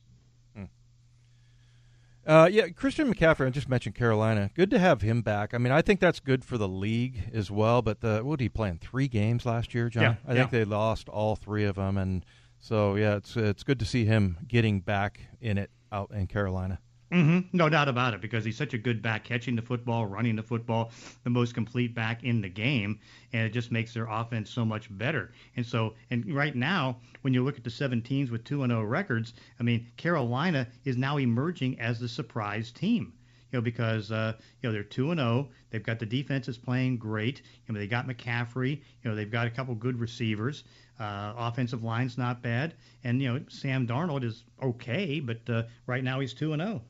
Uh, 2.25 2.49
yeah, 2.51 2.69
Christian 2.69 3.13
McCaffrey. 3.13 3.47
I 3.47 3.51
just 3.51 3.69
mentioned 3.69 3.97
Carolina. 3.97 4.51
Good 4.55 4.71
to 4.71 4.79
have 4.79 5.03
him 5.03 5.23
back. 5.23 5.55
I 5.55 5.59
mean, 5.59 5.73
I 5.73 5.83
think 5.83 5.99
that's 5.99 6.21
good 6.21 6.45
for 6.45 6.57
the 6.57 6.69
league 6.69 7.31
as 7.35 7.51
well. 7.51 7.83
But 7.83 8.01
the, 8.01 8.21
what 8.23 8.39
did 8.39 8.45
he 8.45 8.49
play 8.49 8.69
in 8.69 8.79
three 8.79 9.09
games 9.09 9.45
last 9.45 9.75
year, 9.75 9.89
John? 9.89 10.03
Yeah, 10.03 10.15
I 10.27 10.35
think 10.35 10.51
they 10.51 10.65
lost 10.65 11.09
all 11.09 11.35
three 11.35 11.65
of 11.65 11.75
them, 11.75 11.99
and 11.99 12.25
so 12.61 12.95
yeah, 12.95 13.17
it's 13.17 13.37
it's 13.37 13.65
good 13.65 13.81
to 13.81 13.85
see 13.85 14.05
him 14.05 14.39
getting 14.47 14.81
back 14.81 15.21
in 15.41 15.59
it 15.59 15.71
out 15.91 16.13
in 16.13 16.29
Carolina. 16.29 16.79
Mm-hmm. 17.13 17.55
No 17.55 17.69
doubt 17.69 17.89
about 17.89 18.15
it, 18.15 18.23
because 18.23 18.43
he's 18.43 18.57
such 18.57 18.73
a 18.73 18.79
good 18.79 19.03
back, 19.03 19.23
catching 19.23 19.55
the 19.55 19.61
football, 19.61 20.07
running 20.07 20.35
the 20.35 20.43
football, 20.43 20.93
the 21.25 21.31
most 21.31 21.53
complete 21.53 21.95
back 21.95 22.25
in 22.25 22.41
the 22.41 22.49
game, 22.49 22.99
and 23.35 23.47
it 23.47 23.51
just 23.51 23.71
makes 23.71 23.93
their 23.93 24.07
offense 24.09 24.49
so 24.49 24.65
much 24.65 24.89
better. 24.97 25.31
And 25.57 25.67
so, 25.67 25.95
and 26.11 26.25
right 26.35 26.57
now, 26.57 26.97
when 27.21 27.35
you 27.35 27.45
look 27.45 27.59
at 27.59 27.65
the 27.65 27.71
seven 27.71 28.01
teams 28.01 28.31
with 28.31 28.45
two 28.45 28.63
and 28.63 28.71
zero 28.71 28.83
records, 28.83 29.35
I 29.61 29.63
mean, 29.63 29.87
Carolina 29.99 30.67
is 30.85 30.97
now 30.97 31.19
emerging 31.19 31.79
as 31.81 32.01
the 32.01 32.09
surprise 32.09 32.71
team. 32.73 33.13
You 33.51 33.59
know, 33.59 33.63
because 33.63 34.11
uh, 34.11 34.33
you 34.63 34.69
know 34.69 34.73
they're 34.73 34.83
two 34.83 35.11
and 35.11 35.21
zero. 35.21 35.51
They've 35.69 35.83
got 35.83 35.99
the 35.99 36.07
defense 36.07 36.49
is 36.49 36.57
playing 36.57 36.97
great. 36.97 37.43
You 37.69 37.75
know, 37.75 37.79
they 37.81 37.87
got 37.87 38.09
McCaffrey. 38.09 38.81
You 39.03 39.11
know, 39.11 39.15
they've 39.15 39.31
got 39.31 39.47
a 39.47 39.51
couple 39.51 39.75
good 39.75 40.01
receivers. 40.01 40.65
Uh, 40.99 41.35
offensive 41.37 41.85
line's 41.85 42.17
not 42.17 42.41
bad, 42.41 42.73
and 43.05 43.21
you 43.21 43.31
know 43.31 43.45
Sam 43.49 43.87
Darnold 43.87 44.25
is 44.25 44.45
okay, 44.63 45.21
but 45.21 45.41
uh, 45.51 45.65
right 45.87 46.03
now 46.03 46.21
he's 46.21 46.33
two 46.33 46.55
and 46.55 46.63
zero. 46.63 46.81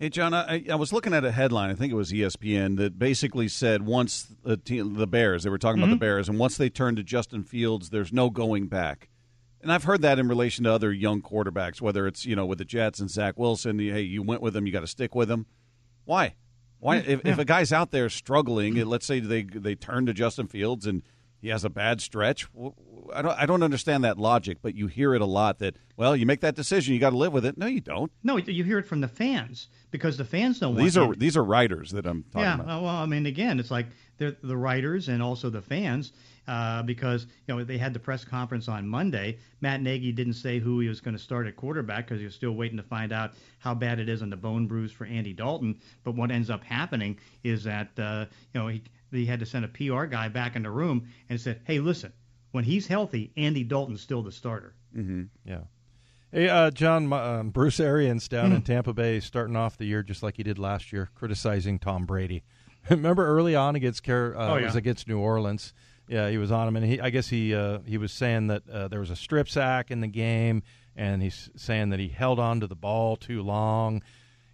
Hey, 0.00 0.08
John, 0.08 0.34
I, 0.34 0.64
I, 0.68 0.74
was 0.74 0.92
looking 0.92 1.14
at 1.14 1.24
a 1.24 1.30
headline, 1.30 1.70
I 1.70 1.74
think 1.74 1.92
it 1.92 1.96
was 1.96 2.10
ESPN, 2.10 2.78
that 2.78 2.98
basically 2.98 3.46
said 3.46 3.82
once 3.82 4.26
the, 4.42 4.56
team, 4.56 4.94
the 4.94 5.06
Bears, 5.06 5.44
they 5.44 5.50
were 5.50 5.58
talking 5.58 5.76
mm-hmm. 5.76 5.92
about 5.92 5.94
the 5.94 6.00
Bears, 6.00 6.28
and 6.28 6.36
once 6.36 6.56
they 6.56 6.68
turn 6.68 6.96
to 6.96 7.04
Justin 7.04 7.44
Fields, 7.44 7.90
there's 7.90 8.12
no 8.12 8.28
going 8.28 8.66
back. 8.66 9.08
And 9.62 9.72
I've 9.72 9.84
heard 9.84 10.02
that 10.02 10.18
in 10.18 10.28
relation 10.28 10.64
to 10.64 10.72
other 10.72 10.92
young 10.92 11.22
quarterbacks, 11.22 11.80
whether 11.80 12.08
it's, 12.08 12.26
you 12.26 12.34
know, 12.34 12.44
with 12.44 12.58
the 12.58 12.64
Jets 12.64 12.98
and 12.98 13.08
Zach 13.08 13.38
Wilson, 13.38 13.78
hey, 13.78 14.02
you 14.02 14.22
went 14.22 14.42
with 14.42 14.52
them, 14.52 14.66
you 14.66 14.72
got 14.72 14.80
to 14.80 14.86
stick 14.86 15.14
with 15.14 15.28
them. 15.28 15.46
Why? 16.04 16.34
Why? 16.80 16.96
If, 16.96 17.24
yeah. 17.24 17.32
if 17.32 17.38
a 17.38 17.46
guy's 17.46 17.72
out 17.72 17.90
there 17.90 18.10
struggling, 18.10 18.74
let's 18.74 19.06
say 19.06 19.20
they 19.20 19.42
they 19.44 19.74
turn 19.74 20.04
to 20.04 20.12
Justin 20.12 20.48
Fields 20.48 20.86
and 20.86 21.02
he 21.44 21.50
has 21.50 21.62
a 21.62 21.68
bad 21.68 22.00
stretch. 22.00 22.48
I 23.12 23.20
don't 23.20 23.38
I 23.38 23.44
don't 23.44 23.62
understand 23.62 24.02
that 24.04 24.18
logic, 24.18 24.58
but 24.62 24.74
you 24.74 24.86
hear 24.86 25.14
it 25.14 25.20
a 25.20 25.26
lot 25.26 25.58
that 25.58 25.76
well, 25.94 26.16
you 26.16 26.24
make 26.24 26.40
that 26.40 26.54
decision, 26.54 26.94
you 26.94 27.00
got 27.00 27.10
to 27.10 27.18
live 27.18 27.34
with 27.34 27.44
it. 27.44 27.58
No, 27.58 27.66
you 27.66 27.82
don't. 27.82 28.10
No, 28.22 28.38
you 28.38 28.64
hear 28.64 28.78
it 28.78 28.86
from 28.86 29.02
the 29.02 29.08
fans 29.08 29.68
because 29.90 30.16
the 30.16 30.24
fans 30.24 30.58
don't. 30.58 30.74
These 30.74 30.96
are 30.96 31.14
these 31.14 31.36
are 31.36 31.44
writers 31.44 31.90
that 31.90 32.06
I'm 32.06 32.24
talking 32.32 32.40
yeah, 32.40 32.54
about. 32.54 32.66
Yeah, 32.66 32.80
well, 32.80 32.96
I 32.96 33.04
mean, 33.04 33.26
again, 33.26 33.60
it's 33.60 33.70
like 33.70 33.86
the 34.16 34.34
the 34.42 34.56
writers 34.56 35.08
and 35.08 35.22
also 35.22 35.50
the 35.50 35.60
fans. 35.60 36.12
Uh, 36.46 36.82
because 36.82 37.26
you 37.46 37.54
know 37.54 37.64
they 37.64 37.78
had 37.78 37.94
the 37.94 37.98
press 37.98 38.22
conference 38.22 38.68
on 38.68 38.86
Monday. 38.86 39.38
Matt 39.62 39.80
Nagy 39.80 40.12
didn't 40.12 40.34
say 40.34 40.58
who 40.58 40.80
he 40.80 40.88
was 40.88 41.00
going 41.00 41.16
to 41.16 41.22
start 41.22 41.46
at 41.46 41.56
quarterback 41.56 42.06
because 42.06 42.20
he 42.20 42.26
was 42.26 42.34
still 42.34 42.52
waiting 42.52 42.76
to 42.76 42.82
find 42.82 43.12
out 43.12 43.32
how 43.60 43.74
bad 43.74 43.98
it 43.98 44.10
is 44.10 44.20
on 44.20 44.28
the 44.28 44.36
bone 44.36 44.66
bruise 44.66 44.92
for 44.92 45.06
Andy 45.06 45.32
Dalton. 45.32 45.78
But 46.04 46.16
what 46.16 46.30
ends 46.30 46.50
up 46.50 46.62
happening 46.62 47.18
is 47.44 47.64
that 47.64 47.98
uh, 47.98 48.26
you 48.52 48.60
know 48.60 48.68
he, 48.68 48.82
he 49.10 49.26
had 49.26 49.40
to 49.40 49.46
send 49.46 49.64
a 49.64 49.68
PR 49.68 50.04
guy 50.04 50.28
back 50.28 50.56
in 50.56 50.62
the 50.62 50.70
room 50.70 51.08
and 51.28 51.40
said, 51.40 51.60
"Hey, 51.64 51.78
listen, 51.78 52.12
when 52.52 52.64
he's 52.64 52.86
healthy, 52.86 53.32
Andy 53.36 53.64
Dalton's 53.64 54.00
still 54.00 54.22
the 54.22 54.32
starter." 54.32 54.74
Mm-hmm. 54.96 55.24
Yeah. 55.44 55.62
Hey, 56.32 56.48
uh, 56.48 56.70
John, 56.72 57.12
um, 57.12 57.50
Bruce 57.50 57.78
Arians 57.78 58.26
down 58.26 58.50
mm. 58.50 58.56
in 58.56 58.62
Tampa 58.62 58.92
Bay, 58.92 59.20
starting 59.20 59.54
off 59.54 59.76
the 59.76 59.84
year 59.84 60.02
just 60.02 60.22
like 60.22 60.36
he 60.36 60.42
did 60.42 60.58
last 60.58 60.92
year, 60.92 61.08
criticizing 61.14 61.78
Tom 61.78 62.06
Brady. 62.06 62.42
Remember 62.90 63.24
early 63.24 63.54
on 63.54 63.76
against 63.76 64.02
Car- 64.02 64.36
uh, 64.36 64.54
oh, 64.54 64.56
yeah. 64.56 64.66
was 64.66 64.74
against 64.74 65.06
New 65.06 65.18
Orleans. 65.18 65.72
Yeah, 66.08 66.28
he 66.28 66.36
was 66.36 66.50
on 66.50 66.68
him, 66.68 66.76
and 66.76 66.84
he, 66.84 67.00
I 67.00 67.10
guess 67.10 67.28
he 67.28 67.54
uh, 67.54 67.78
he 67.86 67.98
was 67.98 68.12
saying 68.12 68.48
that 68.48 68.68
uh, 68.68 68.88
there 68.88 69.00
was 69.00 69.10
a 69.10 69.16
strip 69.16 69.48
sack 69.48 69.90
in 69.90 70.00
the 70.00 70.08
game, 70.08 70.62
and 70.96 71.22
he's 71.22 71.50
saying 71.56 71.90
that 71.90 72.00
he 72.00 72.08
held 72.08 72.38
on 72.38 72.60
to 72.60 72.66
the 72.66 72.74
ball 72.74 73.16
too 73.16 73.42
long. 73.42 74.02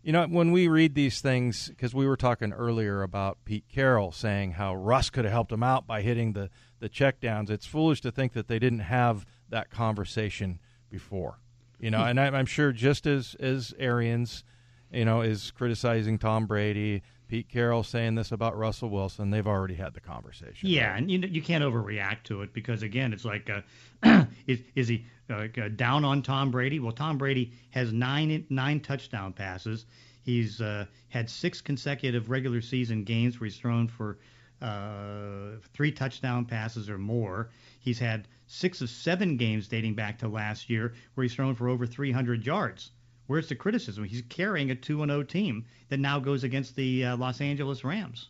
You 0.03 0.13
know, 0.13 0.27
when 0.27 0.51
we 0.51 0.67
read 0.67 0.95
these 0.95 1.21
things, 1.21 1.69
because 1.69 1.95
we 1.95 2.07
were 2.07 2.17
talking 2.17 2.53
earlier 2.55 3.03
about 3.03 3.39
Pete 3.45 3.67
Carroll 3.69 4.13
saying 4.13 4.53
how 4.53 4.75
Russ 4.75 5.11
could 5.11 5.25
have 5.25 5.33
helped 5.33 5.53
him 5.53 5.63
out 5.63 5.87
by 5.87 6.01
hitting 6.01 6.33
the, 6.33 6.49
the 6.79 6.89
checkdowns, 6.89 7.51
it's 7.51 7.67
foolish 7.67 8.01
to 8.01 8.11
think 8.11 8.33
that 8.33 8.49
they 8.49 8.59
didn't 8.59 8.81
have 8.81 9.27
that 9.51 9.71
conversation 9.71 10.59
before. 10.91 11.39
You 11.79 11.91
know, 11.91 12.01
hmm. 12.01 12.09
and 12.09 12.21
I, 12.21 12.27
I'm 12.29 12.47
sure 12.47 12.73
just 12.73 13.07
as, 13.07 13.37
as 13.41 13.75
Arians, 13.79 14.43
you 14.91 15.05
know, 15.05 15.21
is 15.21 15.51
criticizing 15.51 16.19
Tom 16.19 16.47
Brady, 16.47 17.03
Pete 17.31 17.49
Carroll 17.49 17.85
saying 17.85 18.17
this 18.17 18.33
about 18.33 18.59
Russell 18.59 18.91
Wilson, 18.91 19.31
they've 19.31 19.47
already 19.47 19.77
had 19.77 19.95
the 19.95 20.01
conversation. 20.01 20.69
Yeah, 20.69 20.91
right? 20.91 20.99
and 20.99 21.09
you, 21.09 21.21
you 21.21 21.41
can't 21.41 21.63
overreact 21.63 22.25
to 22.25 22.43
it 22.43 22.53
because, 22.53 22.83
again, 22.83 23.13
it's 23.13 23.25
like, 23.25 23.49
uh, 23.49 24.25
is, 24.49 24.59
is 24.75 24.89
he 24.89 25.07
uh, 25.31 25.47
down 25.77 26.05
on 26.05 26.23
Tom 26.23 26.51
Brady. 26.51 26.81
Well, 26.81 26.91
Tom 26.91 27.19
Brady 27.19 27.53
has 27.71 27.93
nine 27.93 28.45
nine 28.51 28.81
touchdown 28.81 29.33
passes. 29.33 29.87
He's 30.25 30.61
uh, 30.61 30.87
had 31.09 31.31
six 31.31 31.61
consecutive 31.61 32.31
regular 32.31 32.61
season 32.61 33.05
games 33.05 33.39
where 33.39 33.47
he's 33.47 33.57
thrown 33.57 33.87
for 33.87 34.19
uh, 34.61 35.61
three 35.73 35.93
touchdown 35.93 36.47
passes 36.47 36.91
or 36.91 36.99
more. 36.99 37.51
He's 37.79 38.01
had 38.01 38.27
six 38.49 38.81
of 38.81 38.91
seven 38.91 39.37
games 39.37 39.69
dating 39.69 39.95
back 39.95 40.19
to 40.19 40.29
last 40.29 40.69
year 40.69 40.95
where 41.15 41.23
he's 41.23 41.35
thrown 41.35 41.55
for 41.55 41.69
over 41.69 41.87
300 41.87 42.45
yards. 42.45 42.91
Where's 43.31 43.49
the 43.49 43.55
criticism? 43.55 44.03
He's 44.03 44.23
carrying 44.29 44.73
a 44.73 44.75
2 44.75 45.07
0 45.07 45.23
team 45.23 45.65
that 45.89 46.01
now 46.01 46.19
goes 46.19 46.43
against 46.43 46.75
the 46.75 47.05
uh, 47.05 47.17
Los 47.17 47.41
Angeles 47.41 47.85
Rams 47.85 48.29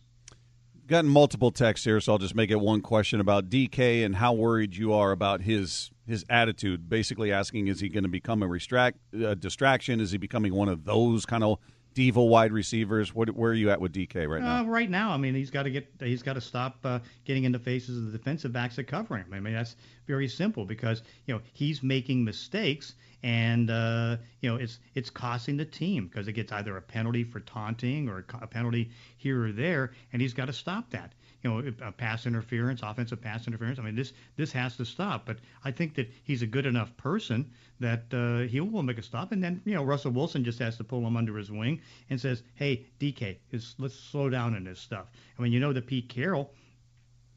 gotten 0.88 1.08
multiple 1.08 1.50
texts 1.52 1.86
here, 1.86 2.00
so 2.00 2.12
I'll 2.12 2.18
just 2.18 2.34
make 2.34 2.50
it 2.50 2.60
one 2.60 2.82
question 2.82 3.20
about 3.20 3.48
DK 3.48 4.04
and 4.04 4.16
how 4.16 4.34
worried 4.34 4.76
you 4.76 4.92
are 4.92 5.12
about 5.12 5.40
his 5.40 5.90
his 6.06 6.26
attitude. 6.28 6.90
Basically, 6.90 7.32
asking 7.32 7.68
is 7.68 7.80
he 7.80 7.88
going 7.88 8.02
to 8.02 8.10
become 8.10 8.42
a 8.42 8.46
restract, 8.46 8.98
uh, 9.14 9.34
distraction? 9.34 10.00
Is 10.00 10.10
he 10.10 10.18
becoming 10.18 10.52
one 10.52 10.68
of 10.68 10.84
those 10.84 11.24
kind 11.24 11.44
of 11.44 11.58
diva 11.94 12.22
wide 12.22 12.52
receivers? 12.52 13.14
What, 13.14 13.30
where 13.30 13.52
are 13.52 13.54
you 13.54 13.70
at 13.70 13.80
with 13.80 13.92
DK 13.92 14.28
right 14.28 14.42
now? 14.42 14.60
Uh, 14.60 14.64
right 14.64 14.90
now, 14.90 15.12
I 15.12 15.16
mean, 15.16 15.34
he's 15.34 15.50
got 15.50 15.62
to 15.62 15.70
get 15.70 15.88
he's 16.00 16.22
got 16.22 16.34
to 16.34 16.40
stop 16.40 16.76
uh, 16.84 16.98
getting 17.24 17.44
in 17.44 17.52
the 17.52 17.58
faces 17.58 17.96
of 17.96 18.12
the 18.12 18.18
defensive 18.18 18.52
backs 18.52 18.76
that 18.76 18.84
cover 18.84 19.16
him. 19.16 19.32
I 19.32 19.40
mean, 19.40 19.54
that's 19.54 19.76
very 20.06 20.28
simple 20.28 20.66
because 20.66 21.02
you 21.26 21.34
know 21.34 21.40
he's 21.54 21.82
making 21.82 22.24
mistakes 22.24 22.94
and 23.22 23.70
uh, 23.70 24.16
you 24.40 24.50
know 24.50 24.56
it's 24.56 24.78
it's 24.94 25.10
costing 25.10 25.56
the 25.56 25.64
team 25.64 26.06
because 26.06 26.28
it 26.28 26.32
gets 26.32 26.52
either 26.52 26.76
a 26.76 26.82
penalty 26.82 27.24
for 27.24 27.40
taunting 27.40 28.08
or 28.08 28.24
a 28.40 28.46
penalty 28.46 28.90
here 29.16 29.44
or 29.44 29.52
there, 29.52 29.92
and 30.12 30.22
he's 30.22 30.34
got 30.34 30.46
to 30.46 30.52
stop 30.52 30.90
that. 30.90 31.12
You 31.42 31.50
know, 31.50 31.72
a 31.82 31.90
pass 31.90 32.26
interference, 32.26 32.82
offensive 32.82 33.22
pass 33.22 33.46
interference. 33.46 33.78
I 33.78 33.82
mean, 33.82 33.94
this 33.94 34.12
this 34.36 34.52
has 34.52 34.76
to 34.76 34.84
stop. 34.84 35.24
But 35.24 35.38
I 35.64 35.70
think 35.70 35.94
that 35.94 36.10
he's 36.24 36.42
a 36.42 36.46
good 36.46 36.66
enough 36.66 36.94
person 36.98 37.50
that 37.78 38.04
uh, 38.12 38.46
he 38.46 38.60
will 38.60 38.82
make 38.82 38.98
a 38.98 39.02
stop, 39.02 39.32
and 39.32 39.42
then 39.42 39.62
you 39.64 39.74
know 39.74 39.82
Russell 39.82 40.12
Wilson 40.12 40.44
just 40.44 40.58
has 40.58 40.76
to 40.78 40.84
pull 40.84 41.06
him 41.06 41.16
under 41.16 41.36
his 41.36 41.50
wing 41.50 41.80
and 42.10 42.20
says, 42.20 42.42
"Hey, 42.54 42.86
DK, 42.98 43.36
let's 43.78 43.94
slow 43.94 44.28
down 44.28 44.54
in 44.54 44.64
this 44.64 44.80
stuff." 44.80 45.06
I 45.38 45.42
mean, 45.42 45.52
you 45.52 45.60
know 45.60 45.72
that 45.72 45.86
Pete 45.86 46.08
Carroll 46.08 46.52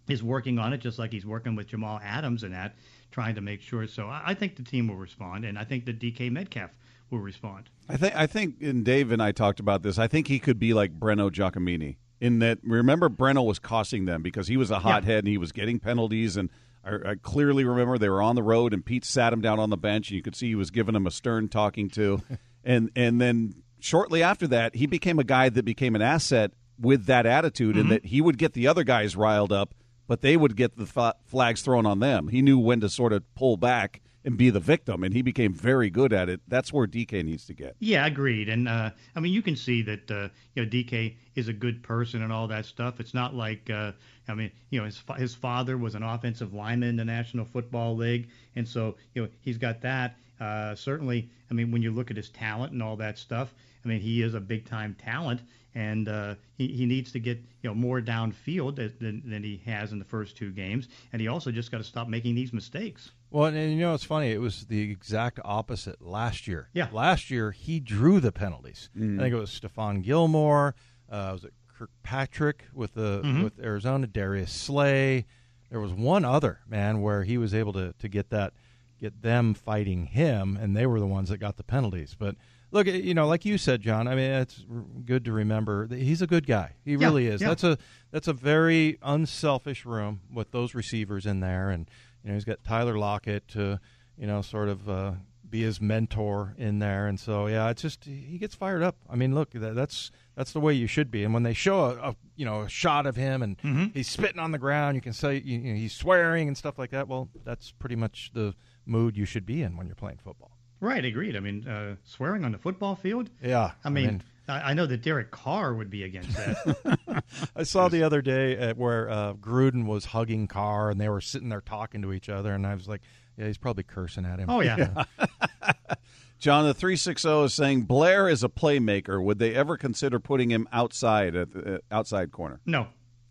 is 0.09 0.21
working 0.21 0.59
on 0.59 0.73
it 0.73 0.79
just 0.79 0.99
like 0.99 1.11
he's 1.11 1.25
working 1.25 1.55
with 1.55 1.67
Jamal 1.67 1.99
Adams 2.03 2.43
and 2.43 2.53
that 2.53 2.75
trying 3.13 3.35
to 3.35 3.41
make 3.41 3.61
sure. 3.61 3.87
So 3.87 4.07
I, 4.07 4.23
I 4.27 4.33
think 4.33 4.57
the 4.57 4.63
team 4.63 4.87
will 4.87 4.97
respond, 4.97 5.45
and 5.45 5.57
I 5.57 5.63
think 5.63 5.85
the 5.85 5.93
DK 5.93 6.31
Metcalf 6.31 6.71
will 7.09 7.19
respond. 7.19 7.69
I 7.87 7.95
think 7.95 8.15
I 8.15 8.27
think 8.27 8.61
and 8.61 8.83
Dave 8.83 9.11
and 9.11 9.21
I 9.21 9.31
talked 9.31 9.59
about 9.59 9.83
this. 9.83 9.97
I 9.97 10.07
think 10.07 10.27
he 10.27 10.39
could 10.39 10.59
be 10.59 10.73
like 10.73 10.99
Breno 10.99 11.31
Giacomini 11.31 11.97
in 12.19 12.39
that. 12.39 12.59
Remember, 12.63 13.09
Breno 13.09 13.45
was 13.45 13.59
costing 13.59 14.05
them 14.05 14.21
because 14.21 14.47
he 14.47 14.57
was 14.57 14.71
a 14.71 14.79
hothead 14.79 15.07
yeah. 15.07 15.17
and 15.19 15.27
he 15.27 15.37
was 15.37 15.51
getting 15.51 15.79
penalties. 15.79 16.35
And 16.35 16.49
I, 16.83 17.11
I, 17.11 17.15
clearly 17.21 17.63
remember 17.63 17.97
they 17.97 18.09
were 18.09 18.21
on 18.21 18.35
the 18.35 18.43
road 18.43 18.73
and 18.73 18.85
Pete 18.85 19.05
sat 19.05 19.31
him 19.31 19.41
down 19.41 19.59
on 19.59 19.69
the 19.69 19.77
bench 19.77 20.09
and 20.09 20.15
you 20.15 20.23
could 20.23 20.35
see 20.35 20.47
he 20.47 20.55
was 20.55 20.71
giving 20.71 20.95
him 20.95 21.05
a 21.05 21.11
stern 21.11 21.49
talking 21.49 21.89
to. 21.91 22.21
and 22.63 22.89
and 22.95 23.21
then 23.21 23.53
shortly 23.79 24.23
after 24.23 24.47
that, 24.47 24.75
he 24.75 24.87
became 24.87 25.19
a 25.19 25.23
guy 25.23 25.49
that 25.49 25.63
became 25.63 25.95
an 25.95 26.01
asset 26.01 26.51
with 26.79 27.05
that 27.05 27.25
attitude, 27.25 27.75
mm-hmm. 27.75 27.81
and 27.81 27.91
that 27.91 28.05
he 28.05 28.19
would 28.19 28.37
get 28.37 28.53
the 28.53 28.67
other 28.67 28.83
guys 28.83 29.15
riled 29.15 29.51
up 29.51 29.75
but 30.07 30.21
they 30.21 30.37
would 30.37 30.55
get 30.55 30.77
the 30.77 31.15
flags 31.25 31.61
thrown 31.61 31.85
on 31.85 31.99
them. 31.99 32.27
He 32.27 32.41
knew 32.41 32.59
when 32.59 32.79
to 32.81 32.89
sort 32.89 33.13
of 33.13 33.23
pull 33.35 33.57
back 33.57 34.01
and 34.25 34.37
be 34.37 34.49
the 34.49 34.59
victim, 34.59 35.03
and 35.03 35.13
he 35.13 35.21
became 35.21 35.53
very 35.53 35.89
good 35.89 36.13
at 36.13 36.29
it. 36.29 36.41
That's 36.47 36.71
where 36.71 36.87
DK 36.87 37.23
needs 37.23 37.45
to 37.47 37.53
get. 37.53 37.75
Yeah, 37.79 38.05
agreed. 38.05 38.49
And 38.49 38.67
uh, 38.67 38.91
I 39.15 39.19
mean, 39.19 39.33
you 39.33 39.41
can 39.41 39.55
see 39.55 39.81
that 39.83 40.09
uh, 40.09 40.29
you 40.55 40.63
know 40.63 40.69
DK 40.69 41.15
is 41.35 41.47
a 41.47 41.53
good 41.53 41.83
person 41.83 42.23
and 42.23 42.31
all 42.31 42.47
that 42.47 42.65
stuff. 42.65 42.99
It's 42.99 43.13
not 43.13 43.35
like 43.35 43.69
uh, 43.69 43.91
I 44.27 44.33
mean, 44.33 44.51
you 44.69 44.79
know, 44.79 44.85
his 44.85 45.01
his 45.17 45.35
father 45.35 45.77
was 45.77 45.95
an 45.95 46.03
offensive 46.03 46.53
lineman 46.53 46.89
in 46.89 46.95
the 46.95 47.05
National 47.05 47.45
Football 47.45 47.95
League, 47.95 48.29
and 48.55 48.67
so 48.67 48.95
you 49.13 49.23
know 49.23 49.29
he's 49.41 49.57
got 49.57 49.81
that. 49.81 50.15
Uh, 50.39 50.75
certainly, 50.75 51.29
I 51.51 51.53
mean, 51.53 51.71
when 51.71 51.81
you 51.81 51.91
look 51.91 52.11
at 52.11 52.17
his 52.17 52.29
talent 52.29 52.73
and 52.73 52.81
all 52.81 52.95
that 52.97 53.17
stuff, 53.17 53.53
I 53.83 53.87
mean, 53.87 54.01
he 54.01 54.21
is 54.21 54.33
a 54.33 54.39
big 54.39 54.65
time 54.65 54.95
talent, 54.99 55.41
and 55.75 56.07
uh, 56.07 56.35
he, 56.57 56.67
he 56.67 56.85
needs 56.85 57.11
to 57.11 57.19
get 57.19 57.37
you 57.61 57.69
know 57.69 57.75
more 57.75 58.01
downfield 58.01 58.75
than, 58.75 59.21
than 59.25 59.43
he 59.43 59.61
has 59.65 59.91
in 59.91 59.99
the 59.99 60.05
first 60.05 60.37
two 60.37 60.51
games, 60.51 60.87
and 61.11 61.21
he 61.21 61.27
also 61.27 61.51
just 61.51 61.71
got 61.71 61.79
to 61.79 61.83
stop 61.83 62.07
making 62.07 62.35
these 62.35 62.53
mistakes. 62.53 63.11
Well, 63.33 63.45
and, 63.45 63.71
you 63.73 63.79
know 63.79 63.95
it's 63.95 64.03
funny. 64.03 64.31
It 64.31 64.39
was 64.39 64.65
the 64.65 64.91
exact 64.91 65.39
opposite 65.43 66.01
last 66.01 66.47
year. 66.47 66.69
Yeah, 66.71 66.87
last 66.91 67.31
year 67.31 67.49
he 67.51 67.79
drew 67.79 68.19
the 68.19 68.31
penalties. 68.31 68.91
Mm-hmm. 68.95 69.19
I 69.19 69.23
think 69.23 69.33
it 69.33 69.39
was 69.39 69.49
Stephon 69.49 70.03
Gilmore. 70.03 70.75
Uh, 71.11 71.31
was 71.33 71.43
it 71.43 71.53
Kirkpatrick 71.75 72.65
with 72.73 72.93
the 72.93 73.21
mm-hmm. 73.23 73.43
with 73.43 73.59
Arizona? 73.59 74.05
Darius 74.05 74.51
Slay. 74.51 75.25
There 75.71 75.79
was 75.79 75.91
one 75.91 76.23
other 76.23 76.59
man 76.67 77.01
where 77.01 77.23
he 77.23 77.39
was 77.39 77.55
able 77.55 77.73
to 77.73 77.93
to 77.97 78.07
get 78.07 78.29
that 78.29 78.53
get 78.99 79.23
them 79.23 79.55
fighting 79.55 80.05
him, 80.05 80.55
and 80.55 80.77
they 80.77 80.85
were 80.85 80.99
the 80.99 81.07
ones 81.07 81.29
that 81.29 81.39
got 81.39 81.57
the 81.57 81.63
penalties. 81.63 82.15
But 82.17 82.35
look, 82.73 82.87
you 82.87 83.13
know, 83.13 83.27
like 83.27 83.45
you 83.45 83.57
said, 83.57 83.81
John. 83.81 84.07
I 84.09 84.15
mean, 84.15 84.31
it's 84.31 84.65
good 85.05 85.23
to 85.25 85.31
remember 85.31 85.87
that 85.87 85.99
he's 85.99 86.21
a 86.21 86.27
good 86.27 86.45
guy. 86.45 86.73
He 86.83 86.93
yeah, 86.95 87.07
really 87.07 87.27
is. 87.27 87.39
Yeah. 87.41 87.47
That's 87.49 87.63
a 87.63 87.77
that's 88.11 88.27
a 88.27 88.33
very 88.33 88.97
unselfish 89.01 89.85
room 89.85 90.21
with 90.33 90.51
those 90.51 90.75
receivers 90.75 91.25
in 91.25 91.39
there, 91.39 91.69
and 91.69 91.89
you 92.23 92.29
know, 92.29 92.33
he's 92.35 92.43
got 92.45 92.63
Tyler 92.63 92.97
Lockett 92.97 93.47
to 93.49 93.79
you 94.17 94.27
know 94.27 94.41
sort 94.41 94.67
of 94.69 94.89
uh, 94.89 95.11
be 95.49 95.61
his 95.61 95.79
mentor 95.79 96.55
in 96.57 96.79
there, 96.79 97.07
and 97.07 97.19
so 97.19 97.47
yeah, 97.47 97.69
it's 97.69 97.81
just 97.81 98.03
he 98.05 98.37
gets 98.37 98.55
fired 98.55 98.83
up. 98.83 98.97
I 99.09 99.15
mean, 99.15 99.33
look, 99.35 99.51
that, 99.51 99.75
that's 99.75 100.11
that's 100.35 100.51
the 100.51 100.59
way 100.59 100.73
you 100.73 100.87
should 100.87 101.11
be. 101.11 101.23
And 101.23 101.33
when 101.33 101.43
they 101.43 101.53
show 101.53 101.79
a, 101.85 102.09
a 102.09 102.15
you 102.35 102.43
know 102.45 102.61
a 102.61 102.69
shot 102.69 103.05
of 103.05 103.15
him 103.15 103.41
and 103.41 103.57
Mm-hmm. 103.59 103.85
he's 103.93 104.09
spitting 104.09 104.39
on 104.39 104.51
the 104.51 104.57
ground, 104.57 104.95
you 104.95 105.01
can 105.01 105.13
say 105.13 105.35
you, 105.43 105.59
you 105.59 105.73
know, 105.73 105.79
he's 105.79 105.93
swearing 105.93 106.47
and 106.47 106.57
stuff 106.57 106.77
like 106.79 106.89
that. 106.91 107.07
Well, 107.07 107.29
that's 107.45 107.71
pretty 107.71 107.95
much 107.95 108.31
the 108.33 108.55
mood 108.85 109.15
you 109.15 109.25
should 109.25 109.45
be 109.45 109.61
in 109.61 109.77
when 109.77 109.85
you're 109.87 109.95
playing 109.95 110.17
football. 110.23 110.57
Right, 110.83 111.05
agreed. 111.05 111.37
I 111.37 111.39
mean, 111.39 111.65
uh, 111.65 111.95
swearing 112.03 112.43
on 112.43 112.51
the 112.51 112.57
football 112.57 112.95
field. 112.95 113.29
Yeah, 113.41 113.71
I 113.85 113.89
mean, 113.89 114.21
I, 114.49 114.71
I 114.71 114.73
know 114.73 114.85
that 114.85 115.01
Derek 115.01 115.31
Carr 115.31 115.73
would 115.73 115.89
be 115.89 116.03
against 116.03 116.35
that. 116.35 117.23
I 117.55 117.63
saw 117.63 117.87
the 117.87 118.03
other 118.03 118.21
day 118.21 118.57
at 118.57 118.75
where 118.77 119.09
uh, 119.09 119.33
Gruden 119.35 119.85
was 119.85 120.03
hugging 120.03 120.45
Carr, 120.47 120.89
and 120.89 120.99
they 120.99 121.07
were 121.07 121.21
sitting 121.21 121.47
there 121.47 121.61
talking 121.61 122.01
to 122.01 122.11
each 122.11 122.27
other, 122.27 122.53
and 122.53 122.67
I 122.67 122.73
was 122.73 122.89
like, 122.89 122.99
"Yeah, 123.37 123.47
he's 123.47 123.57
probably 123.57 123.83
cursing 123.83 124.25
at 124.25 124.39
him." 124.39 124.49
oh 124.49 124.59
yeah. 124.59 125.05
John, 126.39 126.65
the 126.65 126.73
360 126.73 127.29
is 127.29 127.53
saying 127.53 127.83
Blair 127.83 128.27
is 128.27 128.43
a 128.43 128.49
playmaker. 128.49 129.23
Would 129.23 129.39
they 129.39 129.55
ever 129.55 129.77
consider 129.77 130.19
putting 130.19 130.51
him 130.51 130.67
outside 130.73 131.33
at 131.37 131.53
the 131.53 131.75
uh, 131.75 131.77
outside 131.91 132.33
corner? 132.33 132.59
No, 132.65 132.87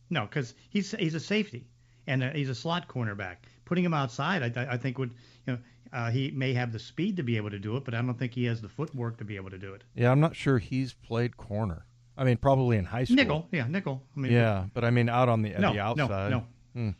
no, 0.08 0.22
because 0.22 0.54
he's 0.70 0.92
he's 0.92 1.14
a 1.14 1.20
safety 1.20 1.66
and 2.06 2.22
uh 2.22 2.30
he's 2.30 2.48
a 2.48 2.54
slot 2.54 2.88
cornerback. 2.88 3.36
Putting 3.66 3.84
him 3.84 3.92
outside, 3.92 4.56
I, 4.56 4.72
I 4.72 4.76
think 4.78 4.98
would 4.98 5.10
you 5.46 5.52
know 5.52 5.58
uh, 5.92 6.11
he 6.11 6.31
may 6.31 6.52
have 6.55 6.72
the 6.72 6.78
speed 6.78 7.16
to 7.18 7.22
be 7.22 7.37
able 7.37 7.50
to 7.50 7.59
do 7.59 7.76
it, 7.76 7.85
but 7.85 7.94
I 7.94 8.00
don't 8.02 8.18
think 8.18 8.33
he 8.35 8.44
has 8.46 8.61
the 8.62 8.68
footwork 8.68 9.18
to 9.18 9.24
be 9.24 9.37
able 9.37 9.50
to 9.50 9.59
do 9.59 9.74
it. 9.74 9.83
Yeah, 9.94 10.11
I'm 10.11 10.20
not 10.20 10.35
sure 10.37 10.59
he's 10.59 10.92
played 10.94 11.37
corner. 11.37 11.85
I 12.16 12.24
mean, 12.24 12.37
probably 12.37 12.76
in 12.76 12.85
high 12.85 13.05
school. 13.05 13.16
Nickel, 13.16 13.48
yeah, 13.52 13.66
nickel. 13.68 14.02
I 14.16 14.20
mean, 14.20 14.33
Yeah, 14.33 14.66
but 14.74 14.85
I 14.85 14.90
mean, 14.90 15.09
out 15.09 15.28
on 15.28 15.42
the, 15.42 15.50
no, 15.50 15.72
the 15.72 15.81
outside. 15.81 16.31
no, 16.31 16.44
no. 16.74 16.94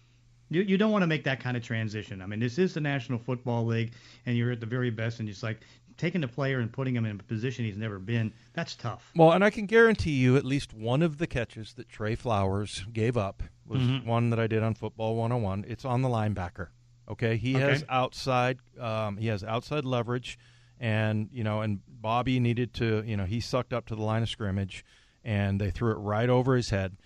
You 0.51 0.61
you 0.63 0.77
don't 0.77 0.91
want 0.93 1.03
to 1.03 1.07
make 1.07 1.25
that 1.25 1.41
kind 1.41 1.57
of 1.57 1.63
transition. 1.63 2.21
I 2.21 2.27
mean, 2.27 2.39
this 2.39 2.59
is 2.59 2.75
the 2.75 2.81
National 2.81 3.19
Football 3.19 3.65
League, 3.65 3.93
and 4.27 4.37
you're 4.37 4.53
at 4.53 4.61
the 4.61 4.67
very 4.67 4.91
best, 4.91 5.19
and 5.19 5.27
just 5.29 5.43
like 5.43 5.61
taking 5.97 6.25
a 6.25 6.29
player 6.29 6.59
and 6.61 6.71
putting 6.71 6.95
him 6.95 7.07
in 7.07 7.19
a 7.19 7.23
position 7.23 7.65
he's 7.65 7.79
never 7.79 7.99
been. 7.99 8.33
That's 8.53 8.75
tough. 8.75 9.11
Well, 9.17 9.33
and 9.33 9.43
I 9.43 9.49
can 9.49 9.65
guarantee 9.65 10.13
you 10.13 10.37
at 10.37 10.45
least 10.45 10.75
one 10.75 11.01
of 11.01 11.17
the 11.17 11.27
catches 11.27 11.73
that 11.75 11.89
Tre 11.89 12.15
Flowers 12.15 12.85
gave 12.93 13.17
up 13.17 13.43
was 13.67 13.81
Mm-hmm. 13.81 14.07
one 14.07 14.29
that 14.31 14.39
I 14.41 14.47
did 14.47 14.63
on 14.63 14.75
Football 14.75 15.17
101. 15.17 15.65
It's 15.69 15.87
on 15.87 16.03
the 16.03 16.09
linebacker. 16.11 16.69
Okay, 17.09 17.37
he 17.37 17.57
Okay. 17.57 17.65
has 17.65 17.85
outside 17.89 18.59
um, 18.81 19.17
he 19.17 19.27
has 19.27 19.43
outside 19.45 19.85
leverage, 19.85 20.39
and 20.81 21.29
you 21.33 21.45
know, 21.45 21.61
and 21.61 21.81
Bobby 21.89 22.39
needed 22.41 22.73
to 22.75 23.03
you 23.07 23.17
know 23.17 23.25
he 23.25 23.41
sucked 23.41 23.73
up 23.73 23.87
to 23.87 23.95
the 23.97 24.03
line 24.03 24.23
of 24.23 24.29
scrimmage, 24.29 24.85
and 25.25 25.61
they 25.61 25.71
threw 25.71 25.91
it 25.91 25.97
right 25.97 26.29
over 26.29 26.55
his 26.57 26.71
head. 26.71 26.97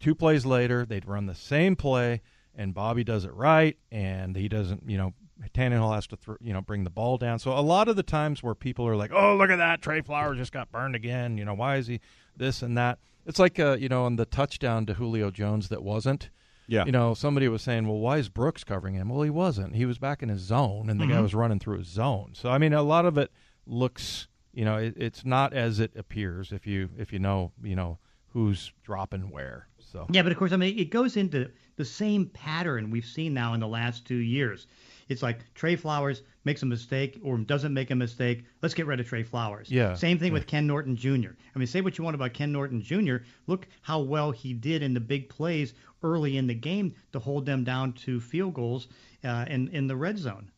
Two 0.00 0.14
plays 0.14 0.44
later, 0.46 0.84
they'd 0.84 1.06
run 1.06 1.26
the 1.26 1.34
same 1.34 1.76
play, 1.76 2.22
and 2.54 2.74
Bobby 2.74 3.04
does 3.04 3.24
it 3.24 3.32
right, 3.34 3.76
and 3.90 4.36
he 4.36 4.48
doesn't 4.48 4.82
you 4.88 4.98
know. 4.98 5.14
Tannehill 5.54 5.92
has 5.92 6.06
to, 6.06 6.16
throw, 6.16 6.36
you 6.40 6.52
know, 6.52 6.60
bring 6.60 6.84
the 6.84 6.90
ball 6.90 7.18
down. 7.18 7.40
So 7.40 7.50
a 7.50 7.58
lot 7.60 7.88
of 7.88 7.96
the 7.96 8.04
times 8.04 8.44
where 8.44 8.54
people 8.54 8.86
are 8.86 8.94
like, 8.94 9.10
"Oh, 9.12 9.34
look 9.34 9.50
at 9.50 9.56
that! 9.56 9.82
Tre 9.82 10.00
Flowers 10.00 10.38
just 10.38 10.52
got 10.52 10.70
burned 10.70 10.94
again." 10.94 11.36
You 11.36 11.44
know, 11.44 11.54
why 11.54 11.76
is 11.78 11.88
he 11.88 11.98
this 12.36 12.62
and 12.62 12.78
that? 12.78 13.00
It's 13.26 13.40
like, 13.40 13.58
uh, 13.58 13.76
you 13.76 13.88
know, 13.88 14.04
on 14.04 14.16
the 14.16 14.24
touchdown 14.24 14.86
to 14.86 14.94
Julio 14.94 15.32
Jones 15.32 15.68
that 15.70 15.82
wasn't. 15.82 16.30
Yeah. 16.66 16.84
You 16.84 16.92
know, 16.92 17.14
somebody 17.14 17.48
was 17.48 17.62
saying, 17.62 17.86
well, 17.86 17.98
why 17.98 18.18
is 18.18 18.28
Brooks 18.28 18.64
covering 18.64 18.94
him? 18.94 19.08
Well, 19.08 19.22
he 19.22 19.30
wasn't. 19.30 19.74
He 19.74 19.84
was 19.84 19.98
back 19.98 20.22
in 20.22 20.28
his 20.28 20.40
zone, 20.40 20.88
and 20.88 21.00
the 21.00 21.06
guy 21.06 21.14
mm-hmm. 21.14 21.22
was 21.22 21.34
running 21.34 21.58
through 21.58 21.78
his 21.78 21.88
zone. 21.88 22.32
So, 22.34 22.50
I 22.50 22.58
mean, 22.58 22.72
a 22.72 22.82
lot 22.82 23.04
of 23.04 23.18
it 23.18 23.30
looks, 23.66 24.28
you 24.52 24.64
know, 24.64 24.76
it, 24.76 24.94
it's 24.96 25.24
not 25.24 25.52
as 25.52 25.80
it 25.80 25.92
appears 25.96 26.52
if 26.52 26.66
you 26.66 26.88
if 26.96 27.12
you 27.12 27.18
know, 27.18 27.52
you 27.62 27.76
know, 27.76 27.98
who's 28.28 28.72
dropping 28.82 29.30
where. 29.30 29.68
So, 29.78 30.06
Yeah, 30.10 30.22
but 30.22 30.32
of 30.32 30.38
course, 30.38 30.52
I 30.52 30.56
mean, 30.56 30.78
it 30.78 30.90
goes 30.90 31.16
into 31.16 31.50
the 31.76 31.84
same 31.84 32.26
pattern 32.26 32.90
we've 32.90 33.04
seen 33.04 33.34
now 33.34 33.54
in 33.54 33.60
the 33.60 33.68
last 33.68 34.06
two 34.06 34.16
years. 34.16 34.66
It's 35.12 35.22
like 35.22 35.40
Tre 35.54 35.76
Flowers 35.76 36.22
makes 36.44 36.62
a 36.62 36.66
mistake 36.66 37.20
or 37.22 37.38
doesn't 37.38 37.72
make 37.72 37.90
a 37.92 37.94
mistake. 37.94 38.44
Let's 38.62 38.74
get 38.74 38.86
rid 38.86 38.98
of 38.98 39.06
Tre 39.06 39.22
Flowers. 39.22 39.70
Yeah, 39.70 39.94
Same 39.94 40.18
thing 40.18 40.32
with 40.32 40.46
Ken 40.48 40.66
Norton 40.66 40.96
Jr. 40.96 41.30
I 41.54 41.58
mean, 41.58 41.68
say 41.68 41.80
what 41.82 41.96
you 41.98 42.04
want 42.04 42.14
about 42.16 42.32
Ken 42.34 42.50
Norton 42.50 42.82
Jr. 42.82 43.18
Look 43.46 43.68
how 43.82 44.00
well 44.00 44.30
he 44.32 44.52
did 44.52 44.82
in 44.82 44.92
the 44.94 45.00
big 45.00 45.28
plays 45.28 45.74
early 46.02 46.36
in 46.36 46.48
the 46.48 46.54
game 46.54 46.94
to 47.12 47.20
hold 47.20 47.46
them 47.46 47.62
down 47.62 47.92
to 47.92 48.18
field 48.20 48.54
goals 48.54 48.88
uh, 49.22 49.44
in 49.48 49.68
in 49.68 49.86
the 49.86 49.94
red 49.96 50.18
zone. 50.18 50.50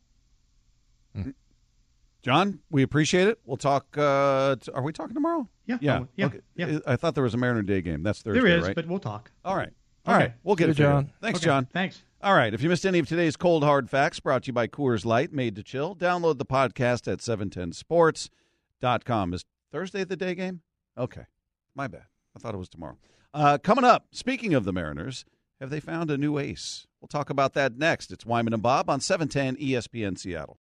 John, 2.22 2.60
we 2.70 2.82
appreciate 2.82 3.28
it. 3.28 3.38
We'll 3.44 3.58
talk. 3.58 3.86
Uh, 3.98 4.56
t- 4.56 4.72
are 4.72 4.82
we 4.82 4.92
talking 4.94 5.12
tomorrow? 5.14 5.46
Yeah, 5.66 5.76
Yeah. 5.82 5.98
oh, 6.00 6.08
yeah, 6.16 6.26
Okay. 6.26 6.40
yeah. 6.56 6.78
I 6.86 6.96
thought 6.96 7.14
there 7.14 7.22
was 7.24 7.34
a 7.34 7.36
Mariner 7.36 7.60
Day 7.62 7.82
game. 7.82 8.02
That's 8.02 8.22
Thursday, 8.22 8.40
There 8.40 8.58
is, 8.58 8.64
right? 8.64 8.74
but 8.74 8.86
we'll 8.86 8.98
talk. 8.98 9.30
All 9.44 9.54
right. 9.56 9.68
All 10.06 10.14
Okay. 10.14 10.24
right. 10.24 10.32
We'll 10.42 10.56
get 10.56 10.66
See 10.66 10.70
it. 10.70 10.74
John. 10.76 11.10
Thanks, 11.20 11.38
Okay, 11.40 11.44
John. 11.44 11.66
Thanks. 11.72 12.02
All 12.24 12.34
right. 12.34 12.54
If 12.54 12.62
you 12.62 12.70
missed 12.70 12.86
any 12.86 12.98
of 12.98 13.06
today's 13.06 13.36
cold 13.36 13.64
hard 13.64 13.90
facts, 13.90 14.18
brought 14.18 14.44
to 14.44 14.46
you 14.46 14.54
by 14.54 14.66
Coors 14.66 15.04
Light, 15.04 15.30
made 15.30 15.54
to 15.56 15.62
chill. 15.62 15.94
Download 15.94 16.38
the 16.38 16.46
podcast 16.46 17.06
at 17.06 17.18
710sports.com. 17.18 19.34
Is 19.34 19.44
Thursday 19.70 20.04
the 20.04 20.16
day 20.16 20.34
game? 20.34 20.62
Okay. 20.96 21.24
My 21.74 21.86
bad. 21.86 22.04
I 22.34 22.38
thought 22.38 22.54
it 22.54 22.58
was 22.58 22.70
tomorrow. 22.70 22.96
Uh, 23.34 23.58
coming 23.58 23.84
up, 23.84 24.06
speaking 24.10 24.54
of 24.54 24.64
the 24.64 24.72
Mariners, 24.72 25.26
have 25.60 25.68
they 25.68 25.80
found 25.80 26.10
a 26.10 26.16
new 26.16 26.38
ace? 26.38 26.86
We'll 26.98 27.08
talk 27.08 27.28
about 27.28 27.52
that 27.54 27.76
next. 27.76 28.10
It's 28.10 28.24
Wyman 28.24 28.54
and 28.54 28.62
Bob 28.62 28.88
on 28.88 29.00
710 29.00 29.62
ESPN 29.62 30.18
Seattle. 30.18 30.52